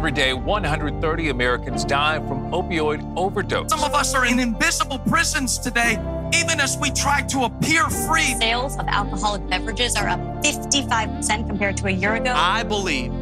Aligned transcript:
Every 0.00 0.12
day, 0.12 0.32
130 0.32 1.28
Americans 1.28 1.84
die 1.84 2.20
from 2.20 2.50
opioid 2.52 3.02
overdose. 3.18 3.68
Some 3.68 3.84
of 3.84 3.92
us 3.92 4.14
are 4.14 4.24
in 4.24 4.38
invisible 4.38 4.98
prisons 5.00 5.58
today, 5.58 5.98
even 6.32 6.58
as 6.58 6.78
we 6.78 6.90
try 6.90 7.20
to 7.24 7.40
appear 7.40 7.86
free. 7.90 8.34
Sales 8.38 8.78
of 8.78 8.86
alcoholic 8.88 9.46
beverages 9.50 9.96
are 9.96 10.08
up 10.08 10.18
55% 10.42 11.46
compared 11.46 11.76
to 11.76 11.88
a 11.88 11.90
year 11.90 12.14
ago. 12.14 12.32
I 12.34 12.62
believe 12.62 13.12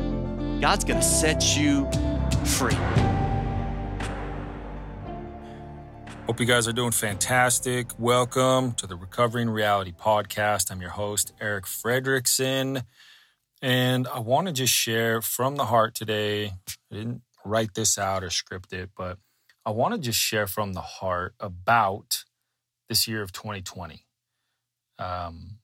God's 0.61 0.85
going 0.85 1.01
to 1.01 1.05
set 1.05 1.57
you 1.57 1.91
free. 2.45 2.77
Hope 6.27 6.39
you 6.39 6.47
guys 6.47 6.69
are 6.69 6.73
doing 6.73 6.93
fantastic. 6.93 7.89
Welcome 7.99 8.71
to 8.75 8.87
the 8.87 8.95
Recovering 8.95 9.51
Reality 9.51 9.93
Podcast. 10.01 10.71
I'm 10.71 10.81
your 10.81 10.91
host, 10.91 11.33
Eric 11.41 11.65
Frederickson. 11.65 12.85
And 13.61 14.07
I 14.09 14.21
want 14.21 14.47
to 14.47 14.53
just 14.53 14.73
share 14.73 15.21
from 15.21 15.57
the 15.57 15.67
heart 15.67 15.95
today. 15.95 16.53
I 16.91 16.95
didn't 16.95 17.23
write 17.45 17.75
this 17.75 17.99
out 17.99 18.23
or 18.23 18.31
script 18.31 18.73
it, 18.73 18.91
but 18.97 19.19
I 19.67 19.71
want 19.71 19.95
to 19.95 20.01
just 20.01 20.19
share 20.19 20.47
from 20.47 20.75
the 20.75 20.81
heart 20.81 21.35
about 21.41 22.25
this 22.89 23.09
year 23.09 23.23
of 23.23 23.33
2020. 23.33 24.05
Um, 24.99 25.59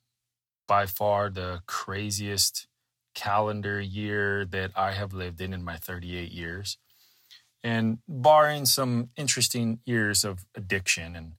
by 0.66 0.86
far 0.86 1.30
the 1.30 1.60
craziest 1.66 2.66
calendar 3.14 3.80
year 3.80 4.44
that 4.44 4.72
I 4.76 4.92
have 4.92 5.12
lived 5.12 5.40
in 5.40 5.52
in 5.52 5.64
my 5.64 5.76
38 5.76 6.32
years. 6.32 6.78
And 7.62 7.98
barring 8.08 8.66
some 8.66 9.10
interesting 9.16 9.80
years 9.86 10.24
of 10.24 10.44
addiction 10.54 11.16
and 11.16 11.32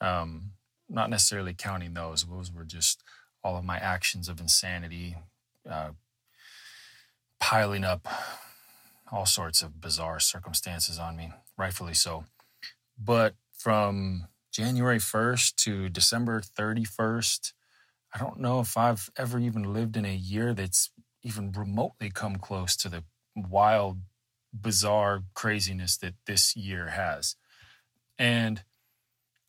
um, 0.00 0.52
not 0.88 1.10
necessarily 1.10 1.54
counting 1.54 1.94
those, 1.94 2.24
those 2.24 2.52
were 2.52 2.64
just 2.64 3.02
all 3.44 3.56
of 3.56 3.64
my 3.64 3.78
actions 3.78 4.28
of 4.28 4.40
insanity, 4.40 5.16
uh, 5.70 5.90
piling 7.40 7.84
up 7.84 8.06
all 9.10 9.26
sorts 9.26 9.62
of 9.62 9.80
bizarre 9.80 10.20
circumstances 10.20 10.98
on 10.98 11.16
me, 11.16 11.30
rightfully 11.56 11.94
so. 11.94 12.24
But 12.98 13.34
from 13.52 14.28
January 14.52 14.98
1st 14.98 15.56
to 15.56 15.88
December 15.88 16.40
31st, 16.40 17.52
I 18.14 18.18
don't 18.18 18.40
know 18.40 18.60
if 18.60 18.76
I've 18.76 19.10
ever 19.16 19.38
even 19.38 19.72
lived 19.72 19.96
in 19.96 20.04
a 20.04 20.14
year 20.14 20.54
that's 20.54 20.90
even 21.22 21.52
remotely 21.52 22.10
come 22.10 22.36
close 22.36 22.76
to 22.76 22.88
the 22.88 23.04
wild, 23.36 23.98
bizarre 24.52 25.24
craziness 25.34 25.96
that 25.98 26.14
this 26.26 26.56
year 26.56 26.88
has. 26.88 27.36
And 28.18 28.62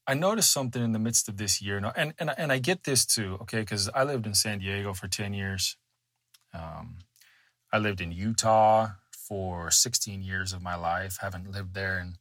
I 0.06 0.14
noticed 0.14 0.52
something 0.52 0.84
in 0.84 0.92
the 0.92 1.00
midst 1.00 1.30
of 1.30 1.38
this 1.38 1.62
year, 1.62 1.78
and 1.78 2.14
and 2.18 2.32
and 2.36 2.52
I 2.52 2.58
get 2.58 2.84
this 2.84 3.06
too, 3.06 3.38
okay? 3.42 3.60
Because 3.60 3.90
I 3.94 4.04
lived 4.04 4.26
in 4.26 4.34
San 4.34 4.60
Diego 4.60 4.94
for 4.94 5.08
ten 5.08 5.34
years. 5.34 5.78
Um, 6.54 7.00
I 7.72 7.78
lived 7.78 8.02
in 8.02 8.12
Utah 8.12 8.90
for 9.12 9.70
16 9.70 10.22
years 10.24 10.54
of 10.54 10.62
my 10.62 10.76
life. 10.76 11.18
Haven't 11.22 11.52
lived 11.52 11.74
there 11.74 12.00
in, 12.00 12.16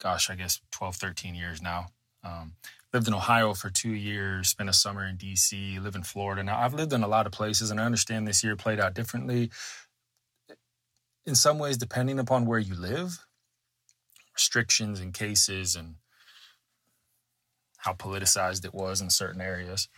gosh, 0.00 0.28
I 0.30 0.34
guess 0.34 0.60
12, 0.72 0.96
13 0.96 1.34
years 1.34 1.62
now. 1.62 1.86
Um, 2.22 2.52
lived 2.92 3.08
in 3.08 3.14
Ohio 3.14 3.54
for 3.54 3.70
two 3.70 3.92
years, 3.92 4.48
spent 4.48 4.68
a 4.68 4.72
summer 4.74 5.06
in 5.06 5.16
DC, 5.16 5.82
live 5.82 5.94
in 5.94 6.02
Florida. 6.02 6.42
Now, 6.42 6.58
I've 6.58 6.74
lived 6.74 6.92
in 6.92 7.02
a 7.02 7.08
lot 7.08 7.26
of 7.26 7.32
places, 7.32 7.70
and 7.70 7.80
I 7.80 7.84
understand 7.84 8.26
this 8.26 8.44
year 8.44 8.56
played 8.56 8.80
out 8.80 8.94
differently. 8.94 9.50
In 11.26 11.34
some 11.34 11.58
ways, 11.58 11.76
depending 11.76 12.18
upon 12.18 12.46
where 12.46 12.58
you 12.58 12.74
live, 12.74 13.26
restrictions 14.34 15.00
and 15.00 15.14
cases, 15.14 15.74
and 15.74 15.96
how 17.84 17.92
politicized 17.92 18.64
it 18.64 18.74
was 18.74 19.00
in 19.02 19.10
certain 19.10 19.42
areas. 19.42 19.88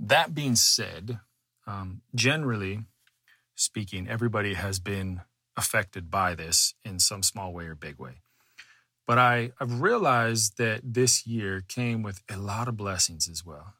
That 0.00 0.34
being 0.34 0.56
said, 0.56 1.20
um, 1.66 2.02
generally 2.14 2.80
speaking, 3.58 4.08
everybody 4.08 4.54
has 4.54 4.78
been 4.78 5.22
affected 5.56 6.10
by 6.10 6.34
this 6.34 6.74
in 6.84 7.00
some 7.00 7.22
small 7.22 7.52
way 7.52 7.66
or 7.66 7.74
big 7.74 7.98
way. 7.98 8.22
But 9.06 9.18
I, 9.18 9.50
I've 9.60 9.80
realized 9.80 10.58
that 10.58 10.80
this 10.84 11.26
year 11.26 11.62
came 11.66 12.02
with 12.02 12.22
a 12.30 12.36
lot 12.36 12.68
of 12.68 12.76
blessings 12.76 13.28
as 13.28 13.44
well 13.44 13.74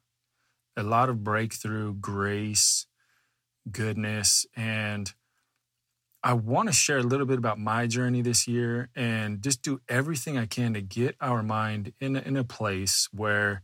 a 0.77 0.83
lot 0.85 1.09
of 1.09 1.25
breakthrough, 1.25 1.93
grace, 1.93 2.87
goodness. 3.69 4.47
And 4.55 5.13
I 6.23 6.35
want 6.35 6.69
to 6.69 6.73
share 6.73 6.99
a 6.99 7.03
little 7.03 7.27
bit 7.27 7.37
about 7.37 7.59
my 7.59 7.89
journey 7.89 8.23
this 8.23 8.47
year 8.47 8.89
and 8.95 9.43
just 9.43 9.61
do 9.63 9.81
everything 9.89 10.39
I 10.39 10.47
can 10.47 10.75
to 10.75 10.81
get 10.81 11.17
our 11.21 11.43
mind 11.43 11.95
in, 12.01 12.15
in 12.15 12.37
a 12.37 12.45
place 12.45 13.09
where 13.13 13.63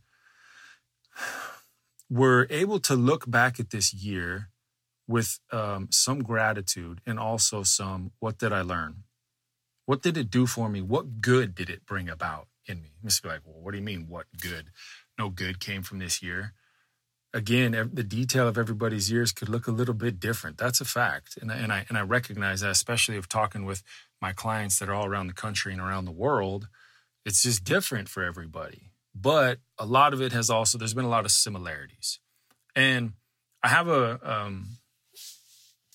we're 2.09 2.47
able 2.49 2.79
to 2.81 2.95
look 2.95 3.31
back 3.31 3.61
at 3.61 3.69
this 3.69 3.93
year 3.93 4.49
with 5.07 5.39
um, 5.51 5.87
some 5.91 6.23
gratitude 6.23 7.01
and 7.05 7.19
also 7.19 7.63
some 7.63 8.11
what 8.19 8.37
did 8.37 8.51
I 8.51 8.61
learn? 8.61 9.03
What 9.85 10.01
did 10.01 10.17
it 10.17 10.31
do 10.31 10.47
for 10.47 10.67
me? 10.67 10.81
What 10.81 11.21
good 11.21 11.53
did 11.53 11.69
it 11.69 11.85
bring 11.85 12.09
about 12.09 12.47
in 12.65 12.81
me? 12.81 12.89
You 12.97 13.05
must 13.05 13.21
be 13.21 13.29
like, 13.29 13.41
well, 13.45 13.61
what 13.61 13.71
do 13.71 13.77
you 13.77 13.83
mean, 13.83 14.07
what 14.07 14.25
good? 14.41 14.71
No 15.17 15.29
good 15.29 15.59
came 15.59 15.83
from 15.83 15.99
this 15.99 16.23
year. 16.23 16.53
Again, 17.33 17.91
the 17.93 18.03
detail 18.03 18.47
of 18.47 18.57
everybody's 18.57 19.11
years 19.11 19.33
could 19.33 19.49
look 19.49 19.67
a 19.67 19.71
little 19.71 19.93
bit 19.93 20.19
different. 20.21 20.57
That's 20.57 20.79
a 20.79 20.85
fact, 20.85 21.37
and, 21.41 21.51
and 21.51 21.71
I 21.71 21.85
and 21.89 21.97
I 21.97 22.01
recognize 22.01 22.61
that, 22.61 22.71
especially 22.71 23.17
of 23.17 23.27
talking 23.27 23.65
with 23.65 23.83
my 24.21 24.31
clients 24.31 24.79
that 24.79 24.87
are 24.87 24.93
all 24.93 25.05
around 25.05 25.27
the 25.27 25.33
country 25.33 25.73
and 25.73 25.81
around 25.81 26.05
the 26.05 26.11
world. 26.11 26.69
It's 27.25 27.43
just 27.43 27.65
different 27.65 28.07
for 28.07 28.23
everybody. 28.23 28.91
But 29.13 29.59
a 29.77 29.85
lot 29.85 30.13
of 30.13 30.21
it 30.21 30.31
has 30.31 30.49
also 30.49 30.77
there's 30.77 30.93
been 30.93 31.03
a 31.03 31.09
lot 31.09 31.25
of 31.25 31.31
similarities, 31.31 32.19
and 32.73 33.13
I 33.61 33.67
have 33.67 33.89
a 33.89 34.19
um, 34.23 34.77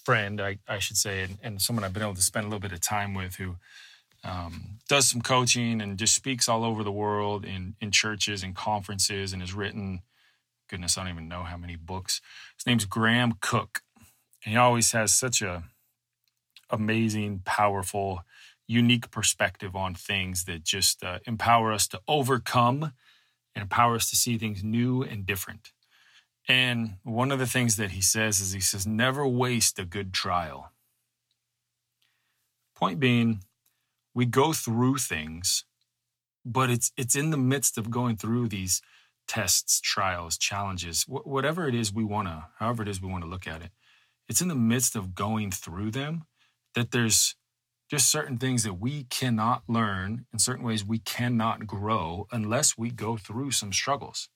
friend, 0.05 0.41
I, 0.41 0.59
I 0.69 0.79
should 0.79 0.97
say, 0.97 1.23
and, 1.23 1.39
and, 1.43 1.63
someone 1.63 1.85
I've 1.85 1.93
been 1.93 2.03
able 2.03 2.15
to 2.15 2.23
spend 2.23 2.45
a 2.45 2.49
little 2.49 2.61
bit 2.61 2.73
of 2.73 2.81
time 2.81 3.15
with 3.15 3.37
who 3.37 3.57
um, 4.25 4.79
does 4.89 5.09
some 5.09 5.21
coaching 5.21 5.81
and 5.81 5.99
just 5.99 6.15
speaks 6.15 6.49
all 6.49 6.65
over 6.65 6.83
the 6.83 6.93
world 6.93 7.45
in, 7.45 7.75
in 7.81 7.91
churches 7.91 8.43
and 8.43 8.55
conferences 8.55 9.33
and 9.33 9.43
has 9.43 9.55
written, 9.55 10.03
goodness, 10.69 10.97
I 10.97 11.03
don't 11.03 11.13
even 11.13 11.29
know 11.29 11.43
how 11.43 11.57
many 11.57 11.77
books. 11.77 12.21
His 12.57 12.67
name's 12.67 12.85
Graham 12.85 13.35
Cooke. 13.41 13.83
And 14.45 14.53
he 14.53 14.59
always 14.59 14.93
has 14.93 15.13
such 15.13 15.43
a 15.43 15.65
amazing, 16.71 17.43
powerful, 17.45 18.23
unique 18.67 19.11
perspective 19.11 19.75
on 19.75 19.95
things 19.95 20.45
that 20.45 20.65
just 20.65 21.03
uh, 21.03 21.19
empower 21.27 21.73
us 21.73 21.89
to 21.89 22.01
overcome 22.07 22.93
and 23.55 23.63
empower 23.63 23.97
us 23.97 24.09
to 24.11 24.17
see 24.17 24.39
things 24.39 24.63
new 24.63 25.03
and 25.03 25.27
different. 25.27 25.73
And 26.49 26.97
one 27.05 27.31
of 27.31 27.39
the 27.39 27.47
things 27.47 27.77
that 27.77 27.93
he 27.93 28.01
says 28.01 28.41
is 28.41 28.53
he 28.53 28.61
says, 28.61 28.87
never 28.87 29.27
waste 29.27 29.79
a 29.79 29.85
good 29.85 30.13
trial. 30.13 30.73
Point 32.75 32.99
being, 32.99 33.45
we 34.15 34.27
go 34.27 34.53
through 34.53 34.97
things, 34.97 35.65
but 36.45 36.71
it's 36.71 36.93
it's 36.97 37.15
in 37.15 37.31
the 37.31 37.37
midst 37.37 37.79
of 37.79 37.91
going 37.91 38.17
through 38.17 38.49
these 38.49 38.81
tests, 39.29 39.81
trials, 39.81 40.37
challenges, 40.37 41.05
wh- 41.05 41.27
whatever 41.27 41.69
it 41.69 41.75
is 41.75 41.93
we 41.93 42.03
want 42.03 42.27
to, 42.29 42.47
however 42.59 42.83
it 42.83 42.89
is 42.89 43.01
we 43.01 43.09
want 43.09 43.23
to 43.23 43.31
look 43.31 43.47
at 43.47 43.63
it. 43.63 43.71
It's 44.29 44.41
in 44.41 44.49
the 44.49 44.55
midst 44.55 44.97
of 44.97 45.15
going 45.15 45.51
through 45.51 45.91
them 45.93 46.25
that 46.75 46.91
there's 46.91 47.37
just 47.91 48.11
certain 48.11 48.39
things 48.39 48.63
that 48.63 48.75
we 48.75 49.05
cannot 49.05 49.63
learn 49.69 50.27
in 50.33 50.39
certain 50.39 50.65
ways 50.65 50.85
we 50.85 50.99
cannot 50.99 51.67
grow 51.67 52.27
unless 52.33 52.79
we 52.79 52.91
go 52.91 53.17
through 53.17 53.51
some 53.51 53.73
struggles. 53.73 54.29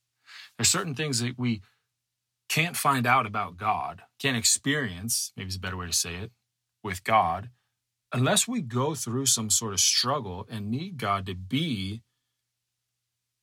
There's 0.58 0.68
certain 0.68 0.94
things 0.94 1.20
that 1.20 1.38
we 1.38 1.62
can't 2.48 2.76
find 2.76 3.06
out 3.06 3.26
about 3.26 3.56
God, 3.56 4.02
can't 4.18 4.36
experience, 4.36 5.32
maybe 5.36 5.48
it's 5.48 5.56
a 5.56 5.60
better 5.60 5.76
way 5.76 5.86
to 5.86 5.92
say 5.92 6.16
it, 6.16 6.30
with 6.82 7.04
God, 7.04 7.50
unless 8.12 8.46
we 8.46 8.60
go 8.60 8.94
through 8.94 9.26
some 9.26 9.50
sort 9.50 9.72
of 9.72 9.80
struggle 9.80 10.46
and 10.48 10.70
need 10.70 10.98
God 10.98 11.26
to 11.26 11.34
be 11.34 12.02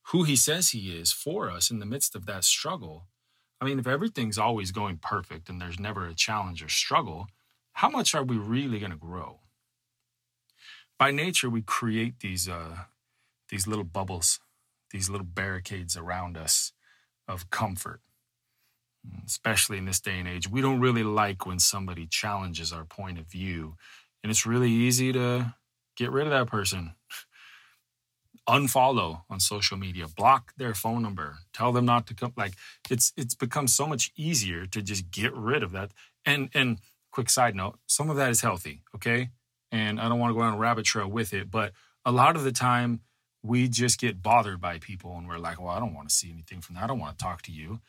who 0.08 0.24
He 0.24 0.36
says 0.36 0.70
He 0.70 0.96
is 0.96 1.12
for 1.12 1.50
us 1.50 1.70
in 1.70 1.80
the 1.80 1.86
midst 1.86 2.16
of 2.16 2.26
that 2.26 2.44
struggle. 2.44 3.08
I 3.60 3.66
mean, 3.66 3.80
if 3.80 3.88
everything's 3.88 4.38
always 4.38 4.72
going 4.72 4.98
perfect 4.98 5.50
and 5.50 5.62
there's 5.62 5.80
never 5.80 6.06
a 6.06 6.16
challenge 6.16 6.64
or 6.64 6.70
struggle, 6.70 7.28
how 7.74 7.90
much 7.90 8.16
are 8.16 8.24
we 8.24 8.38
really 8.38 8.80
going 8.80 8.92
to 8.92 8.98
grow? 8.98 9.40
By 10.98 11.12
nature, 11.12 11.50
we 11.50 11.62
create 11.62 12.20
these 12.20 12.48
uh, 12.48 12.86
these 13.50 13.68
little 13.68 13.84
bubbles, 13.84 14.40
these 14.92 15.10
little 15.10 15.26
barricades 15.26 15.98
around 15.98 16.38
us 16.38 16.74
of 17.28 17.50
comfort 17.50 18.02
especially 19.26 19.78
in 19.78 19.86
this 19.86 20.00
day 20.00 20.20
and 20.20 20.28
age. 20.28 20.50
We 20.50 20.62
don't 20.62 20.80
really 20.80 21.04
like 21.04 21.46
when 21.46 21.60
somebody 21.60 22.06
challenges 22.06 22.72
our 22.72 22.86
point 22.86 23.20
of 23.20 23.28
view. 23.28 23.76
And 24.24 24.30
it's 24.30 24.46
really 24.46 24.70
easy 24.70 25.12
to 25.14 25.56
get 25.96 26.12
rid 26.12 26.28
of 26.28 26.32
that 26.32 26.48
person. 26.48 26.94
Unfollow 28.50 29.22
on 29.30 29.40
social 29.40 29.78
media, 29.78 30.08
block 30.08 30.54
their 30.58 30.74
phone 30.74 31.02
number, 31.02 31.38
tell 31.54 31.72
them 31.72 31.86
not 31.86 32.08
to 32.08 32.14
come. 32.14 32.34
Like 32.36 32.54
it's 32.90 33.14
it's 33.16 33.36
become 33.36 33.68
so 33.68 33.86
much 33.88 34.12
easier 34.16 34.66
to 34.66 34.82
just 34.82 35.12
get 35.12 35.34
rid 35.34 35.64
of 35.64 35.72
that. 35.72 35.92
And 36.26 36.50
and 36.54 36.80
quick 37.12 37.30
side 37.30 37.56
note, 37.56 37.78
some 37.88 38.10
of 38.10 38.18
that 38.18 38.32
is 38.32 38.42
healthy, 38.42 38.82
okay? 38.96 39.30
And 39.72 40.00
I 40.00 40.10
don't 40.10 40.20
want 40.20 40.32
to 40.32 40.36
go 40.36 40.42
on 40.42 40.54
a 40.54 40.58
rabbit 40.58 40.86
trail 40.86 41.08
with 41.08 41.34
it, 41.34 41.50
but 41.50 41.72
a 42.04 42.12
lot 42.12 42.36
of 42.36 42.44
the 42.44 42.52
time 42.52 43.02
we 43.44 43.68
just 43.68 44.00
get 44.00 44.22
bothered 44.22 44.60
by 44.60 44.80
people 44.80 45.18
and 45.18 45.28
we're 45.28 45.38
like, 45.38 45.60
well, 45.60 45.70
I 45.70 45.80
don't 45.80 45.94
want 45.94 46.10
to 46.10 46.16
see 46.16 46.32
anything 46.32 46.62
from 46.62 46.76
that. 46.76 46.84
I 46.84 46.88
don't 46.88 47.00
want 47.00 47.18
to 47.18 47.24
talk 47.24 47.42
to 47.44 47.52
you 47.52 47.80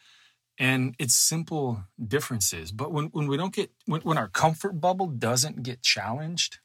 and 0.58 0.94
it's 0.99 1.14
simple 1.14 1.84
differences 2.06 2.72
but 2.72 2.93
when, 2.93 3.06
when 3.06 3.26
we 3.26 3.37
don't 3.37 3.54
get 3.54 3.70
when, 3.87 4.00
when 4.02 4.19
our 4.19 4.28
comfort 4.28 4.81
bubble 4.81 5.06
doesn't 5.06 5.62
get 5.62 5.82
challenged 5.82 6.58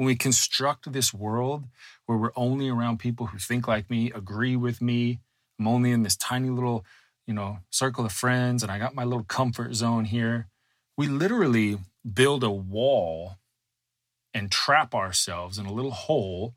when 0.00 0.06
we 0.06 0.16
construct 0.16 0.90
this 0.90 1.12
world 1.12 1.66
where 2.06 2.16
we're 2.16 2.32
only 2.34 2.70
around 2.70 2.96
people 2.96 3.26
who 3.26 3.38
think 3.38 3.68
like 3.68 3.90
me, 3.90 4.10
agree 4.10 4.56
with 4.56 4.80
me, 4.80 5.20
I'm 5.58 5.68
only 5.68 5.90
in 5.90 6.04
this 6.04 6.16
tiny 6.16 6.48
little, 6.48 6.86
you 7.26 7.34
know, 7.34 7.58
circle 7.68 8.06
of 8.06 8.12
friends 8.12 8.62
and 8.62 8.72
I 8.72 8.78
got 8.78 8.94
my 8.94 9.04
little 9.04 9.24
comfort 9.24 9.74
zone 9.74 10.06
here. 10.06 10.48
We 10.96 11.06
literally 11.06 11.80
build 12.10 12.42
a 12.42 12.50
wall 12.50 13.36
and 14.32 14.50
trap 14.50 14.94
ourselves 14.94 15.58
in 15.58 15.66
a 15.66 15.72
little 15.72 15.90
hole 15.90 16.54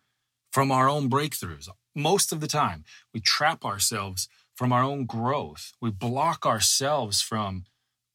from 0.50 0.72
our 0.72 0.88
own 0.88 1.10
breakthroughs. 1.10 1.68
Most 1.94 2.32
of 2.32 2.40
the 2.40 2.48
time, 2.48 2.86
we 3.14 3.20
trap 3.20 3.66
ourselves 3.66 4.30
from 4.56 4.72
our 4.72 4.84
own 4.84 5.06
growth. 5.06 5.74
We 5.82 5.92
block 5.92 6.46
ourselves 6.46 7.22
from 7.22 7.66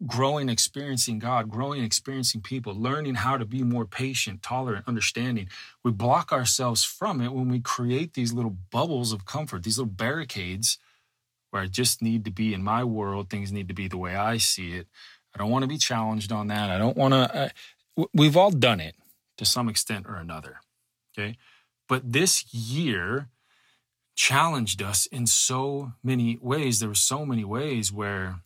growing, 0.07 0.49
experiencing 0.49 1.19
God, 1.19 1.51
growing, 1.51 1.83
experiencing 1.83 2.41
people, 2.41 2.75
learning 2.75 3.17
how 3.17 3.37
to 3.37 3.45
be 3.45 3.63
more 3.63 3.85
patient, 3.85 4.43
tolerant, 4.43 4.87
understanding. 4.87 5.49
We 5.83 5.91
block 5.91 6.33
ourselves 6.33 6.85
from 6.85 7.21
it 7.21 7.33
when 7.33 7.49
we 7.49 7.61
create 7.61 8.15
these 8.15 8.33
little 8.33 8.57
bubbles 8.71 9.13
of 9.13 9.25
comfort, 9.25 9.65
these 9.65 9.79
little 9.79 9.93
barricades 9.93 10.79
where 11.51 11.63
I 11.63 11.67
just 11.67 12.01
need 12.03 12.25
to 12.27 12.31
be 12.31 12.55
in 12.55 12.63
my 12.63 12.85
world. 12.85 13.31
Things 13.31 13.51
need 13.51 13.69
to 13.69 13.75
be 13.75 13.89
the 13.89 13.99
way 13.99 14.15
I 14.15 14.37
see 14.37 14.73
it. 14.73 14.87
I 15.35 15.39
don't 15.39 15.51
want 15.51 15.63
to 15.63 15.69
be 15.69 15.79
challenged 15.79 16.31
on 16.31 16.47
that. 16.49 16.71
I 16.71 16.79
don't 16.79 16.97
want 16.97 17.15
to. 17.15 17.53
Uh, 17.97 18.05
we've 18.15 18.37
all 18.37 18.51
done 18.51 18.81
it 18.81 18.95
to 19.39 19.45
some 19.45 19.69
extent 19.69 20.07
or 20.07 20.17
another. 20.17 20.61
Okay. 21.17 21.37
But 21.89 22.13
this 22.13 22.53
year 22.53 23.29
challenged 24.19 24.83
us 24.83 25.07
in 25.07 25.29
so 25.29 25.93
many 26.03 26.37
ways. 26.43 26.81
There 26.81 26.89
were 26.89 26.95
so 26.97 27.25
many 27.25 27.45
ways 27.45 27.93
where 27.93 28.41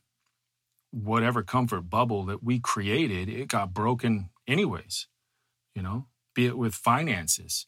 whatever 0.90 1.42
comfort 1.42 1.88
bubble 1.88 2.26
that 2.26 2.44
we 2.44 2.60
created, 2.60 3.30
it 3.30 3.48
got 3.48 3.72
broken 3.72 4.28
anyways, 4.46 5.08
you 5.74 5.80
know, 5.80 6.08
be 6.34 6.44
it 6.44 6.58
with 6.58 6.74
finances, 6.74 7.66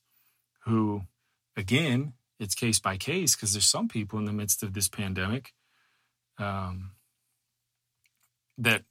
who, 0.66 1.04
again, 1.56 2.12
it's 2.38 2.54
case 2.54 2.78
by 2.78 2.98
case 2.98 3.34
because 3.34 3.54
there's 3.54 3.64
some 3.64 3.88
people 3.88 4.18
in 4.18 4.26
the 4.26 4.32
midst 4.34 4.62
of 4.62 4.74
this 4.74 4.88
pandemic 4.88 5.54
um, 6.36 6.90
that 8.58 8.82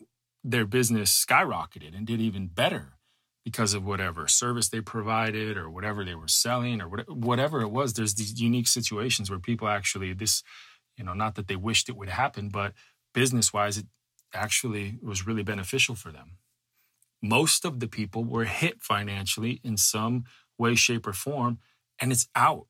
their 0.44 0.66
business 0.66 1.24
skyrocketed 1.24 1.96
and 1.96 2.08
did 2.08 2.20
even 2.20 2.48
better 2.48 2.94
because 3.44 3.74
of 3.74 3.86
whatever 3.86 4.28
service 4.28 4.70
they 4.70 4.82
provided 4.82 5.58
or 5.58 5.70
whatever 5.70 6.06
they 6.06 6.16
were 6.16 6.28
selling 6.28 6.82
or 6.82 6.88
whatever 7.10 7.62
it 7.62 7.72
was. 7.72 7.94
There's 7.94 8.16
these 8.16 8.40
unique 8.40 8.68
situations 8.68 9.30
where 9.30 9.40
people 9.40 9.68
actually, 9.68 10.14
this, 10.14 10.44
you 10.98 11.04
know, 11.04 11.14
not 11.14 11.36
that 11.36 11.48
they 11.48 11.56
wished 11.56 11.90
it 11.90 11.98
would 11.98 12.10
happen, 12.10 12.50
but 12.50 12.74
business 13.14 13.52
wise, 13.52 13.78
it 13.78 13.86
actually 14.34 14.98
was 15.02 15.28
really 15.28 15.44
beneficial 15.44 15.96
for 15.96 16.12
them. 16.12 16.38
Most 17.22 17.66
of 17.66 17.80
the 17.80 17.88
people 17.88 18.24
were 18.24 18.46
hit 18.46 18.82
financially 18.82 19.60
in 19.64 19.78
some 19.78 20.26
way, 20.58 20.76
shape, 20.76 21.08
or 21.08 21.14
form, 21.14 21.60
and 22.00 22.12
it's 22.12 22.28
out. 22.36 22.68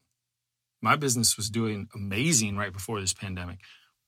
My 0.81 0.95
business 0.95 1.37
was 1.37 1.49
doing 1.49 1.87
amazing 1.95 2.57
right 2.57 2.73
before 2.73 2.99
this 2.99 3.13
pandemic. 3.13 3.59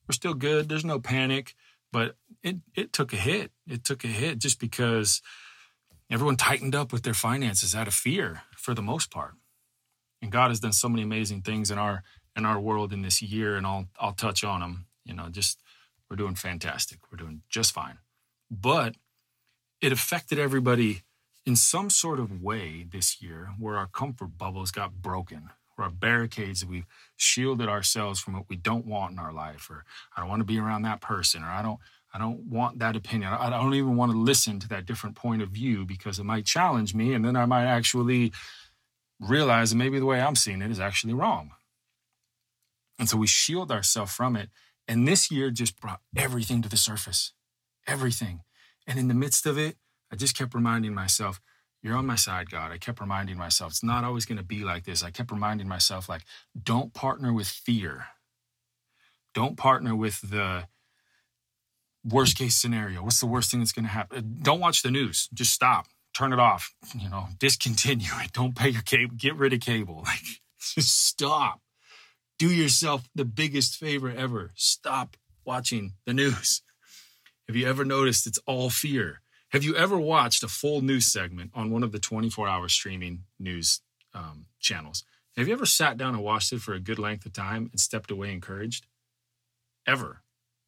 We're 0.07 0.13
still 0.13 0.33
good. 0.33 0.69
There's 0.69 0.85
no 0.85 0.99
panic, 0.99 1.55
but 1.91 2.15
it 2.43 2.57
it 2.75 2.93
took 2.93 3.13
a 3.13 3.15
hit. 3.15 3.51
It 3.67 3.83
took 3.83 4.03
a 4.03 4.07
hit 4.07 4.39
just 4.39 4.59
because 4.59 5.21
everyone 6.09 6.37
tightened 6.37 6.75
up 6.75 6.91
with 6.91 7.03
their 7.03 7.13
finances 7.13 7.75
out 7.75 7.87
of 7.87 7.93
fear 7.93 8.43
for 8.55 8.73
the 8.73 8.81
most 8.81 9.11
part. 9.11 9.33
And 10.21 10.31
God 10.31 10.49
has 10.49 10.59
done 10.59 10.73
so 10.73 10.89
many 10.89 11.03
amazing 11.03 11.41
things 11.41 11.71
in 11.71 11.77
our 11.77 12.03
in 12.35 12.45
our 12.45 12.59
world 12.59 12.91
in 12.91 13.01
this 13.01 13.21
year, 13.21 13.55
and 13.55 13.65
I'll 13.65 13.87
I'll 13.99 14.13
touch 14.13 14.43
on 14.43 14.61
them. 14.61 14.85
You 15.03 15.13
know, 15.13 15.29
just 15.29 15.59
we're 16.09 16.17
doing 16.17 16.35
fantastic. 16.35 16.99
We're 17.11 17.17
doing 17.17 17.41
just 17.49 17.73
fine. 17.73 17.99
But 18.49 18.95
it 19.81 19.91
affected 19.91 20.39
everybody 20.39 21.01
in 21.45 21.55
some 21.55 21.89
sort 21.89 22.19
of 22.19 22.41
way 22.41 22.85
this 22.89 23.21
year 23.21 23.49
where 23.59 23.77
our 23.77 23.87
comfort 23.87 24.37
bubbles 24.37 24.71
got 24.71 25.01
broken, 25.01 25.49
where 25.75 25.85
our 25.85 25.91
barricades, 25.91 26.61
that 26.61 26.69
we've 26.69 26.87
shielded 27.15 27.69
ourselves 27.69 28.19
from 28.19 28.33
what 28.33 28.49
we 28.49 28.55
don't 28.55 28.85
want 28.85 29.11
in 29.13 29.19
our 29.19 29.33
life, 29.33 29.69
or 29.69 29.85
I 30.15 30.21
don't 30.21 30.29
want 30.29 30.39
to 30.39 30.45
be 30.45 30.59
around 30.59 30.83
that 30.83 31.01
person, 31.01 31.43
or 31.43 31.49
I 31.49 31.61
don't 31.61 31.79
I 32.15 32.17
don't 32.17 32.49
want 32.49 32.79
that 32.79 32.95
opinion. 32.95 33.33
I 33.33 33.49
don't 33.49 33.73
even 33.73 33.97
want 33.97 34.13
to 34.13 34.17
listen 34.17 34.61
to 34.61 34.69
that 34.69 34.85
different 34.85 35.17
point 35.17 35.41
of 35.41 35.49
view 35.49 35.83
because 35.85 36.17
it 36.17 36.23
might 36.23 36.45
challenge 36.45 36.95
me. 36.95 37.13
And 37.13 37.25
then 37.25 37.35
I 37.35 37.45
might 37.45 37.65
actually 37.65 38.31
realize 39.19 39.71
that 39.71 39.75
maybe 39.75 39.99
the 39.99 40.05
way 40.05 40.21
I'm 40.21 40.37
seeing 40.37 40.61
it 40.61 40.71
is 40.71 40.79
actually 40.79 41.13
wrong. 41.13 41.51
And 42.97 43.09
so 43.09 43.17
we 43.17 43.27
shield 43.27 43.69
ourselves 43.69 44.13
from 44.13 44.37
it. 44.37 44.49
And 44.87 45.05
this 45.05 45.29
year 45.29 45.51
just 45.51 45.77
brought 45.81 45.99
everything 46.15 46.61
to 46.61 46.69
the 46.69 46.77
surface, 46.77 47.33
everything. 47.85 48.43
And 48.87 48.97
in 48.97 49.09
the 49.09 49.13
midst 49.13 49.45
of 49.45 49.57
it, 49.57 49.75
I 50.09 50.15
just 50.15 50.37
kept 50.37 50.53
reminding 50.53 50.93
myself, 50.93 51.41
you're 51.81 51.97
on 51.97 52.05
my 52.05 52.15
side, 52.15 52.49
God. 52.49 52.71
I 52.71 52.77
kept 52.77 53.01
reminding 53.01 53.35
myself, 53.35 53.73
it's 53.73 53.83
not 53.83 54.05
always 54.05 54.25
going 54.25 54.37
to 54.37 54.43
be 54.43 54.63
like 54.63 54.85
this. 54.85 55.03
I 55.03 55.11
kept 55.11 55.31
reminding 55.31 55.67
myself, 55.67 56.07
like, 56.07 56.21
don't 56.63 56.93
partner 56.93 57.33
with 57.33 57.47
fear. 57.47 58.05
Don't 59.33 59.57
partner 59.57 59.93
with 59.93 60.21
the, 60.21 60.67
worst 62.07 62.37
case 62.37 62.55
scenario. 62.55 63.03
What's 63.03 63.19
the 63.19 63.25
worst 63.25 63.51
thing 63.51 63.59
that's 63.59 63.71
going 63.71 63.85
to 63.85 63.91
happen 63.91 64.37
don't 64.41 64.59
watch 64.59 64.81
the 64.81 64.91
news. 64.91 65.29
Just 65.33 65.53
stop. 65.53 65.87
Turn 66.15 66.31
it 66.31 66.39
off. 66.39 66.73
You 66.97 67.09
know 67.09 67.27
discontinue 67.39 68.11
it. 68.23 68.31
Don't 68.31 68.55
pay 68.55 68.69
your 68.69 68.81
cable. 68.81 69.15
Get 69.17 69.35
rid 69.35 69.53
of 69.53 69.59
cable. 69.59 70.03
Like 70.05 70.41
just 70.59 71.07
stop. 71.07 71.61
Do 72.39 72.49
yourself 72.49 73.07
the 73.13 73.25
biggest 73.25 73.77
favor 73.77 74.09
ever. 74.09 74.51
Stop 74.55 75.15
watching 75.45 75.93
the 76.05 76.13
news. 76.13 76.63
Have 77.47 77.55
you 77.55 77.67
ever 77.67 77.85
noticed 77.85 78.25
it's 78.25 78.39
all 78.47 78.69
fear? 78.69 79.21
Have 79.49 79.63
you 79.63 79.75
ever 79.75 79.97
watched 79.97 80.43
a 80.43 80.47
full 80.47 80.81
news 80.81 81.05
segment 81.05 81.51
on 81.53 81.69
one 81.71 81.83
of 81.83 81.91
the 81.91 81.99
24 81.99 82.47
hour 82.47 82.67
streaming 82.67 83.23
news 83.39 83.81
um, 84.13 84.47
channels? 84.59 85.03
Have 85.37 85.47
you 85.47 85.53
ever 85.53 85.65
sat 85.65 85.97
down 85.97 86.15
and 86.15 86.23
watched 86.23 86.51
it 86.51 86.61
for 86.61 86.73
a 86.73 86.79
good 86.79 86.97
length 86.97 87.25
of 87.25 87.33
time 87.33 87.69
and 87.71 87.79
stepped 87.79 88.09
away 88.09 88.31
encouraged? 88.31 88.87
Ever. 89.85 90.21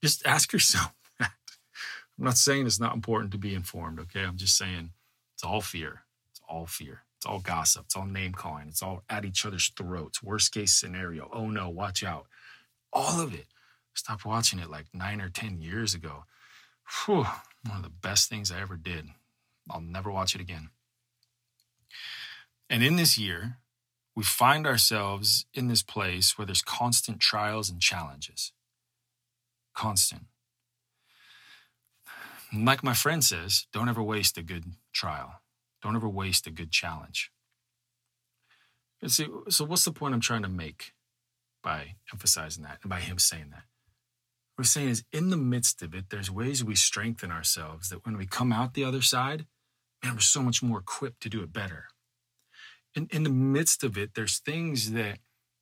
Just 0.04 0.25
ask 0.25 0.54
yourself 0.54 0.94
I'm 2.18 2.25
not 2.25 2.38
saying 2.38 2.66
it's 2.66 2.80
not 2.80 2.96
important 2.96 3.31
to 3.34 3.38
be 3.38 3.54
informed, 3.54 4.00
okay? 4.00 4.24
I'm 4.24 4.38
just 4.38 4.58
saying 4.58 4.92
it's 5.36 5.44
all 5.44 5.62
fear. 5.62 6.02
It's 6.31 6.42
all 6.50 6.66
fear. 6.66 7.04
It's 7.18 7.25
all 7.25 7.40
gossip. 7.40 7.86
It's 7.86 7.96
all 7.96 8.06
name 8.06 8.34
calling. 8.34 8.68
It's 8.68 8.81
all 8.81 9.04
at 9.10 9.25
each 9.25 9.46
other's 9.46 9.72
throats. 9.75 10.24
Worst 10.24 10.52
case 10.52 10.74
scenario. 10.74 11.30
Oh 11.31 11.50
no, 11.50 11.69
watch 11.69 12.04
out. 12.04 12.25
All 12.92 13.22
of 13.22 13.34
it. 13.34 13.46
Stopped 13.94 14.25
watching 14.25 14.60
it 14.60 14.69
like 14.69 14.86
nine 14.94 15.22
or 15.22 15.30
10 15.30 15.60
years 15.60 15.94
ago. 15.94 16.25
Whew, 17.06 17.25
one 17.68 17.78
of 17.78 17.84
the 17.84 17.90
best 17.90 18.30
things 18.30 18.52
I 18.52 18.62
ever 18.62 18.78
did. 18.78 19.08
I'll 19.70 19.81
never 19.81 20.12
watch 20.12 20.36
it 20.36 20.42
again. 20.42 20.70
And 22.70 22.84
in 22.84 22.96
this 22.96 23.18
year, 23.18 23.58
we 24.15 24.24
find 24.24 24.68
ourselves 24.68 25.46
in 25.53 25.68
this 25.68 25.84
place 25.84 26.38
where 26.38 26.46
there's 26.46 26.62
constant 26.62 27.20
trials 27.20 27.70
and 27.70 27.82
challenges. 27.82 28.51
Constant 29.75 30.24
like 32.54 32.84
my 32.84 32.94
friend 32.94 33.24
says, 33.24 33.68
don't 33.74 33.89
ever 33.89 34.01
waste 34.01 34.38
a 34.38 34.44
good 34.44 34.66
trial. 34.94 35.42
Don't 35.82 35.96
ever 35.96 36.10
waste 36.10 36.48
a 36.48 36.51
good 36.51 36.72
challenge. 36.72 37.32
And 39.01 39.12
see, 39.12 39.27
so 39.50 39.66
what's 39.66 39.86
the 39.86 39.92
point 39.92 40.13
I'm 40.13 40.22
trying 40.22 40.44
to 40.44 40.50
make 40.50 40.94
by 41.62 41.96
emphasizing 42.12 42.63
that 42.63 42.80
and 42.82 42.89
by 42.89 43.00
him 43.00 43.20
saying 43.20 43.50
that? 43.51 43.63
What 44.56 44.63
I'm 44.63 44.66
saying 44.66 44.89
is, 44.89 45.04
in 45.12 45.30
the 45.30 45.38
midst 45.38 45.84
of 45.84 45.94
it, 45.94 46.06
there's 46.10 46.32
ways 46.32 46.63
we 46.63 46.74
strengthen 46.74 47.32
ourselves 47.32 47.89
that 47.89 48.06
when 48.06 48.18
we 48.18 48.25
come 48.25 48.51
out 48.51 48.74
the 48.74 48.86
other 48.86 49.04
side, 49.04 49.46
man, 50.04 50.13
we're 50.13 50.20
so 50.20 50.42
much 50.42 50.63
more 50.63 50.80
equipped 50.80 51.22
to 51.22 51.30
do 51.30 51.44
it 51.44 51.54
better. 51.54 51.86
In, 52.96 53.08
in 53.12 53.22
the 53.24 53.30
midst 53.30 53.84
of 53.84 53.98
it, 53.98 54.16
there's 54.16 54.39
things 54.39 54.94
that 54.94 55.20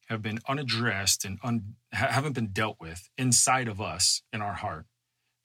have 0.08 0.22
been 0.22 0.40
unaddressed 0.48 1.26
and 1.26 1.40
un, 1.44 1.76
haven't 1.92 2.34
been 2.34 2.54
dealt 2.54 2.78
with 2.80 3.10
inside 3.18 3.68
of 3.68 3.82
us 3.82 4.22
in 4.32 4.42
our 4.42 4.54
heart 4.54 4.86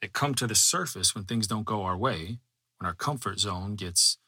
that 0.01 0.13
come 0.13 0.35
to 0.35 0.47
the 0.47 0.55
surface 0.55 1.15
when 1.15 1.25
things 1.25 1.47
don't 1.47 1.65
go 1.65 1.83
our 1.83 1.97
way, 1.97 2.39
when 2.79 2.87
our 2.87 2.95
comfort 2.95 3.39
zone 3.39 3.75
gets 3.75 4.19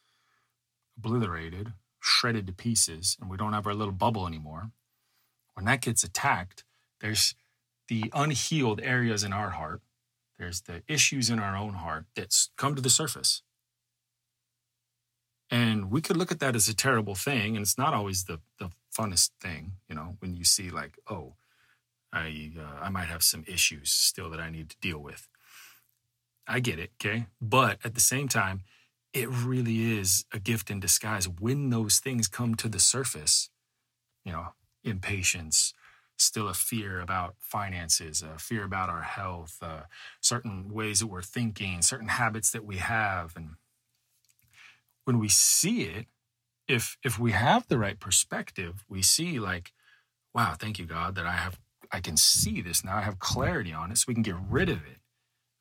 obliterated, 0.96 1.72
shredded 2.00 2.46
to 2.46 2.52
pieces, 2.52 3.16
and 3.20 3.30
we 3.30 3.36
don't 3.36 3.52
have 3.52 3.66
our 3.66 3.74
little 3.74 3.92
bubble 3.92 4.26
anymore, 4.26 4.70
when 5.54 5.64
that 5.66 5.80
gets 5.80 6.04
attacked, 6.04 6.64
there's 7.00 7.34
the 7.88 8.10
unhealed 8.14 8.80
areas 8.82 9.24
in 9.24 9.32
our 9.32 9.50
heart, 9.50 9.80
there's 10.38 10.62
the 10.62 10.82
issues 10.88 11.30
in 11.30 11.38
our 11.38 11.56
own 11.56 11.74
heart 11.74 12.06
that's 12.14 12.50
come 12.56 12.74
to 12.74 12.82
the 12.82 12.90
surface. 12.90 13.42
And 15.50 15.90
we 15.90 16.00
could 16.00 16.16
look 16.16 16.32
at 16.32 16.40
that 16.40 16.56
as 16.56 16.68
a 16.68 16.74
terrible 16.74 17.14
thing, 17.14 17.56
and 17.56 17.62
it's 17.62 17.76
not 17.76 17.92
always 17.92 18.24
the, 18.24 18.40
the 18.58 18.70
funnest 18.96 19.30
thing, 19.40 19.72
you 19.88 19.94
know, 19.94 20.16
when 20.20 20.34
you 20.34 20.44
see 20.44 20.70
like, 20.70 20.98
oh, 21.08 21.34
I 22.12 22.52
uh, 22.58 22.84
I 22.84 22.90
might 22.90 23.06
have 23.06 23.22
some 23.22 23.44
issues 23.46 23.90
still 23.90 24.28
that 24.30 24.40
I 24.40 24.50
need 24.50 24.68
to 24.70 24.76
deal 24.80 24.98
with. 24.98 25.28
I 26.46 26.60
get 26.60 26.78
it, 26.78 26.90
okay? 27.00 27.26
But 27.40 27.78
at 27.84 27.94
the 27.94 28.00
same 28.00 28.28
time, 28.28 28.62
it 29.12 29.28
really 29.28 29.98
is 29.98 30.24
a 30.32 30.38
gift 30.38 30.70
in 30.70 30.80
disguise 30.80 31.28
when 31.28 31.70
those 31.70 31.98
things 31.98 32.28
come 32.28 32.54
to 32.56 32.68
the 32.68 32.80
surface. 32.80 33.50
You 34.24 34.32
know, 34.32 34.48
impatience, 34.84 35.74
still 36.16 36.48
a 36.48 36.54
fear 36.54 37.00
about 37.00 37.34
finances, 37.38 38.22
a 38.22 38.38
fear 38.38 38.64
about 38.64 38.88
our 38.88 39.02
health, 39.02 39.58
uh, 39.60 39.82
certain 40.20 40.72
ways 40.72 41.00
that 41.00 41.08
we're 41.08 41.22
thinking, 41.22 41.82
certain 41.82 42.08
habits 42.08 42.50
that 42.52 42.64
we 42.64 42.76
have. 42.76 43.34
And 43.36 43.56
when 45.04 45.18
we 45.18 45.28
see 45.28 45.82
it, 45.82 46.06
if 46.68 46.96
if 47.04 47.18
we 47.18 47.32
have 47.32 47.68
the 47.68 47.78
right 47.78 47.98
perspective, 47.98 48.84
we 48.88 49.02
see 49.02 49.38
like, 49.38 49.72
wow, 50.34 50.54
thank 50.58 50.78
you 50.78 50.86
God 50.86 51.14
that 51.16 51.26
I 51.26 51.32
have 51.32 51.60
I 51.92 52.00
can 52.00 52.16
see 52.16 52.62
this 52.62 52.84
now. 52.84 52.96
I 52.96 53.02
have 53.02 53.18
clarity 53.18 53.72
on 53.72 53.92
it, 53.92 53.98
so 53.98 54.06
we 54.08 54.14
can 54.14 54.22
get 54.22 54.36
rid 54.48 54.70
of 54.70 54.78
it. 54.78 55.01